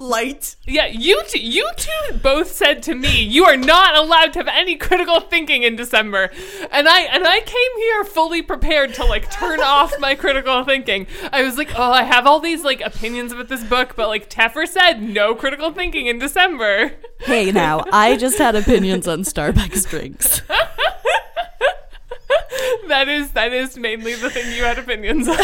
[0.00, 0.56] Light.
[0.66, 4.48] Yeah, you two, you two both said to me, "You are not allowed to have
[4.48, 6.30] any critical thinking in December,"
[6.72, 11.06] and I and I came here fully prepared to like turn off my critical thinking.
[11.30, 14.30] I was like, "Oh, I have all these like opinions about this book, but like
[14.30, 19.86] Teffer said, no critical thinking in December." Hey, now I just had opinions on Starbucks
[19.90, 20.40] drinks.
[22.88, 25.36] that is that is mainly the thing you had opinions on.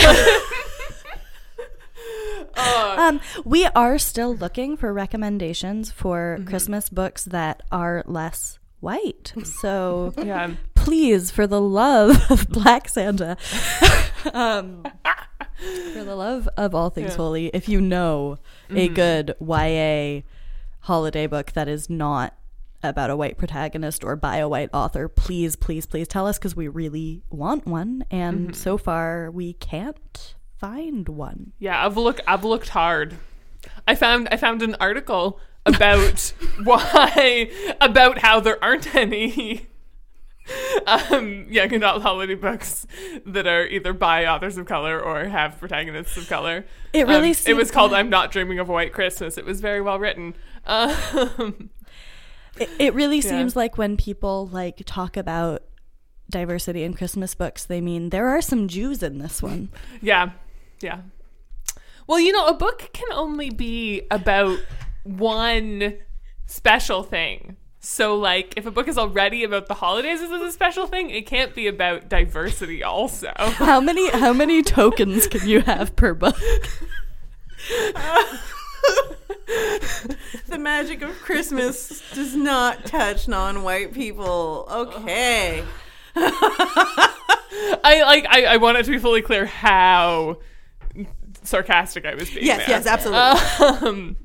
[2.56, 9.32] Um, we are still looking for recommendations for Christmas books that are less white.
[9.44, 10.52] So yeah.
[10.74, 13.36] please, for the love of Black Santa,
[14.32, 14.82] um,
[15.94, 17.16] for the love of all things Yeah.
[17.16, 18.38] holy, if you know
[18.70, 20.22] a good YA
[20.80, 22.34] holiday book that is not
[22.82, 26.54] about a white protagonist or by a white author, please, please, please tell us because
[26.54, 28.04] we really want one.
[28.10, 31.52] And so far, we can't find one.
[31.58, 32.20] Yeah, I've looked.
[32.26, 33.16] I've looked hard.
[33.86, 34.28] I found.
[34.30, 36.32] I found an article about
[36.64, 37.50] why
[37.80, 39.66] about how there aren't any.
[40.86, 42.86] Um, young adult holiday books
[43.26, 46.64] that are either by authors of color or have protagonists of color.
[46.92, 49.60] It really Um, it was called "I'm Not Dreaming of a White Christmas." It was
[49.60, 50.34] very well written.
[50.64, 51.70] Um,
[52.58, 53.22] It, it really Yeah.
[53.30, 55.62] seems like when people like talk about
[56.30, 59.68] diversity in Christmas books, they mean there are some Jews in this one.
[60.00, 60.30] yeah,
[60.80, 61.00] Yeah.
[62.06, 64.58] Well, you know, a book can only be about
[65.02, 65.98] one
[66.46, 67.56] special thing.
[67.80, 71.26] So, like, if a book is already about the holidays as a special thing, it
[71.26, 73.32] can't be about diversity also.
[73.36, 76.36] How many how many tokens can you have per book?
[80.46, 84.66] the magic of Christmas does not touch non-white people.
[84.70, 85.64] Okay.
[86.16, 88.26] I like.
[88.28, 90.38] I, I want it to be fully clear how
[91.46, 92.44] sarcastic I was being.
[92.46, 92.76] Yes, there.
[92.76, 93.88] yes, absolutely.
[93.88, 94.16] Um,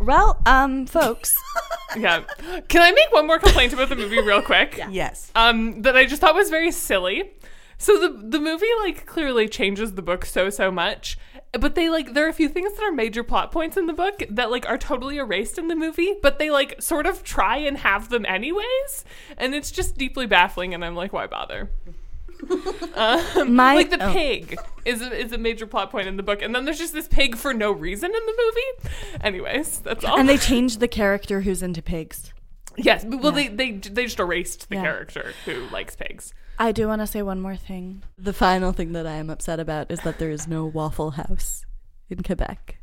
[0.00, 1.34] Well, um, folks,
[1.96, 2.22] yeah.
[2.68, 4.80] Can I make one more complaint about the movie real quick?
[4.90, 5.32] yes.
[5.34, 7.32] um, that I just thought was very silly.
[7.78, 11.16] So the the movie like clearly changes the book so so much,
[11.52, 13.92] but they like there are a few things that are major plot points in the
[13.92, 17.56] book that like are totally erased in the movie, but they like sort of try
[17.56, 19.04] and have them anyways,
[19.36, 20.74] and it's just deeply baffling.
[20.74, 21.70] And I'm like, why bother?
[22.94, 24.12] Um, My- like the oh.
[24.12, 26.92] pig is a, is a major plot point in the book, and then there's just
[26.92, 28.90] this pig for no reason in the movie.
[29.22, 30.18] Anyways, that's all.
[30.18, 32.32] and they changed the character who's into pigs.
[32.76, 34.82] yes, but- well they they they just erased the Yeah.
[34.82, 36.32] character who likes pigs.
[36.60, 38.02] I do want to say one more thing.
[38.18, 41.64] The final thing that I am upset about is that there is no Waffle House
[42.10, 42.78] in Quebec.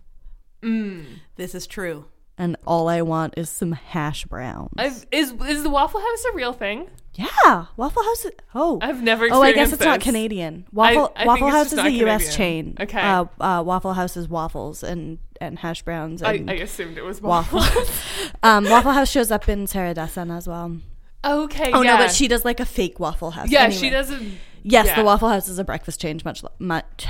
[1.35, 2.05] This is true.
[2.37, 4.71] And all I want is some hash browns.
[4.77, 6.89] I've, is is the Waffle House a real thing?
[7.15, 8.25] Yeah, Waffle House.
[8.25, 9.27] Is, oh, I've never.
[9.31, 10.03] Oh, I guess it's not this.
[10.03, 10.65] Canadian.
[10.71, 12.35] Waffle I think Waffle House is a U.S.
[12.35, 12.75] Chain.
[12.79, 12.99] Okay.
[12.99, 17.03] Uh, uh, Waffle House is waffles and and hash browns I, and I assumed it
[17.03, 17.59] was waffle.
[17.59, 18.35] waffle.
[18.43, 20.77] um, Waffle House shows up in Sarah Dessen as well.
[21.23, 21.71] okay.
[21.71, 21.93] Oh yeah.
[21.93, 23.49] no, but she does like a fake Waffle House.
[23.49, 23.79] Yeah, Anyway.
[23.79, 24.37] she doesn't.
[24.63, 24.95] Yes, yeah.
[24.95, 27.07] the Waffle House is a breakfast chain, much much.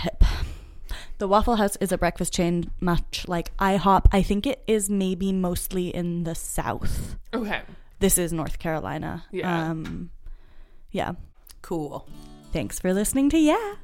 [1.17, 4.07] The Waffle House is a breakfast chain, much like IHOP.
[4.11, 7.15] I think it is maybe mostly in the South.
[7.33, 7.61] Okay.
[7.99, 9.25] This is North Carolina.
[9.31, 9.69] Yeah.
[9.69, 10.09] Um,
[10.91, 11.13] yeah.
[11.61, 12.07] Cool.
[12.51, 13.75] Thanks for listening to Yeah.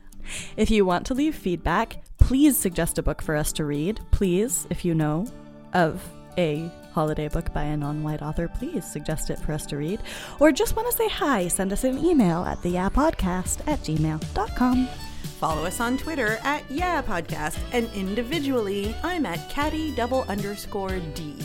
[0.56, 4.00] If you want to leave feedback, please suggest a book for us to read.
[4.12, 5.26] Please, if you know
[5.74, 6.08] of
[6.38, 10.00] a holiday book by a non white author, please suggest it for us to read.
[10.40, 14.88] Or just want to say hi, send us an email at theyapodcast at gmail.com.
[15.40, 21.36] Follow us on Twitter at Yeah Podcast, and individually, I'm at Caddy double underscore D.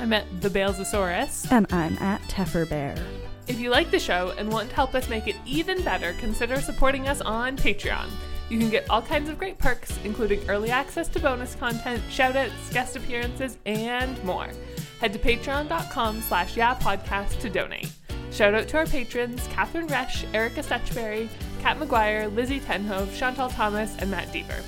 [0.00, 1.52] I'm at the Balesosaurus.
[1.52, 2.96] And I'm at Teffer Bear.
[3.48, 6.58] If you like the show and want to help us make it even better, consider
[6.62, 8.08] supporting us on Patreon.
[8.48, 12.72] You can get all kinds of great perks, including early access to bonus content, shoutouts,
[12.72, 14.48] guest appearances, and more.
[15.00, 17.90] Head to patreon.com slash yapodcast to donate.
[18.32, 21.28] Shout out to our patrons, Catherine Resch, Erica Stutchberry,
[21.60, 24.62] Kat McGuire, Lizzie Tenhove, Chantal Thomas, and Matt Deaver.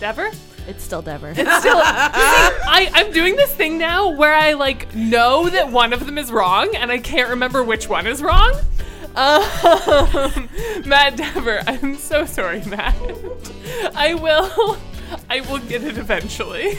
[0.00, 0.32] Dever?
[0.66, 1.30] It's still Dever.
[1.30, 1.78] It's still.
[1.78, 6.32] I, I'm doing this thing now where I like know that one of them is
[6.32, 8.54] wrong and I can't remember which one is wrong.
[9.14, 10.48] Um,
[10.84, 12.96] Matt Dever, I'm so sorry, Matt.
[13.94, 14.76] I will.
[15.30, 16.78] I will get it eventually.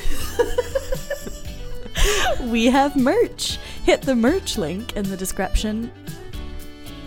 [2.43, 3.57] we have merch.
[3.85, 5.91] Hit the merch link in the description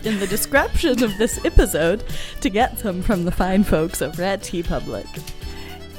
[0.02, 2.02] in the description of this episode
[2.40, 5.06] to get some from the fine folks over at TeePublic.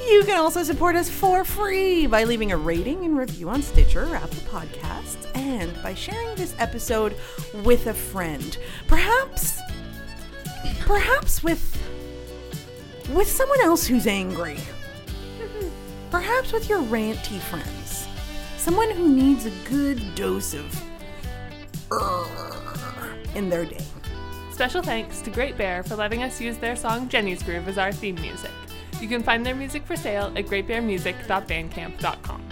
[0.08, 4.04] You can also support us for free by leaving a rating and review on Stitcher
[4.04, 7.16] or Apple Podcasts, and by sharing this episode
[7.64, 8.58] with a friend.
[8.88, 9.60] Perhaps,
[10.80, 11.78] perhaps with
[13.12, 14.58] with someone else who's angry.
[16.10, 18.06] Perhaps with your ranty friends.
[18.56, 20.82] Someone who needs a good dose of
[23.34, 23.84] in their day.
[24.50, 27.92] Special thanks to Great Bear for letting us use their song Jenny's Groove as our
[27.92, 28.50] theme music.
[29.02, 32.42] You can find their music for sale at greatbearmusic.bandcamp.com.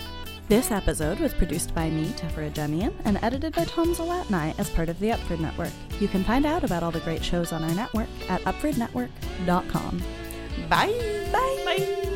[0.48, 4.88] This episode was produced by me, Tefera Jemian, and edited by Tom Zalatni as part
[4.88, 5.70] of the Upford Network.
[6.00, 10.02] You can find out about all the great shows on our network at upfordnetwork.com.
[10.68, 11.28] Bye.
[11.32, 11.62] Bye.
[11.64, 12.09] Bye.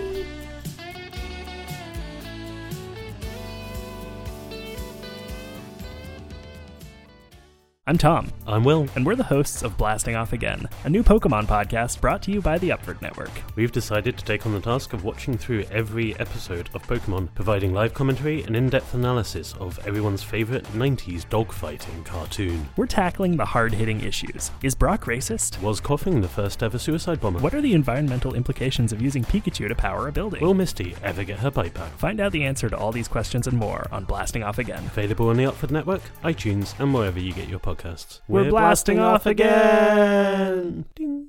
[7.86, 8.88] I'm Tom, I'm Will.
[8.94, 12.40] and we're the hosts of Blasting Off Again, a new Pokemon podcast brought to you
[12.40, 13.30] by the Upford Network.
[13.56, 17.74] We've decided to take on the task of watching through every episode of Pokemon, providing
[17.74, 22.66] live commentary and in depth analysis of everyone's favourite 90s dogfighting cartoon.
[22.78, 24.50] We're tackling the hard hitting issues.
[24.62, 25.60] Is Brock racist?
[25.60, 27.40] Was Koffing the first ever suicide bomber?
[27.40, 30.40] What are the environmental implications of using Pikachu to power a building?
[30.40, 31.92] Will Misty ever get her bite back?
[31.98, 34.86] Find out the answer to all these questions and more on Blasting Off Again.
[34.86, 37.73] Available on the Upford Network, iTunes, and wherever you get your podcasts.
[38.28, 40.84] We're blasting off again.
[40.94, 41.28] Ding.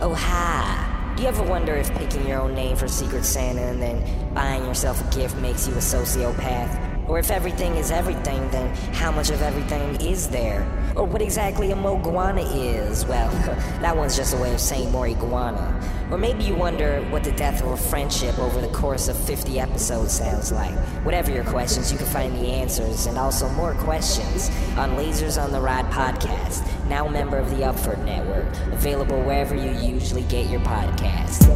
[0.00, 1.14] Oh, hi.
[1.16, 4.64] Do you ever wonder if picking your own name for Secret Santa and then buying
[4.64, 6.95] yourself a gift makes you a sociopath?
[7.08, 10.66] Or if everything is everything, then how much of everything is there?
[10.96, 13.04] Or what exactly a moguana is?
[13.06, 13.30] Well,
[13.80, 15.80] that one's just a way of saying more iguana.
[16.10, 19.58] Or maybe you wonder what the death of a friendship over the course of 50
[19.58, 20.74] episodes sounds like.
[21.04, 25.52] Whatever your questions, you can find the answers and also more questions on Lasers on
[25.52, 30.48] the Ride podcast, now a member of the Upford Network, available wherever you usually get
[30.48, 31.46] your podcast.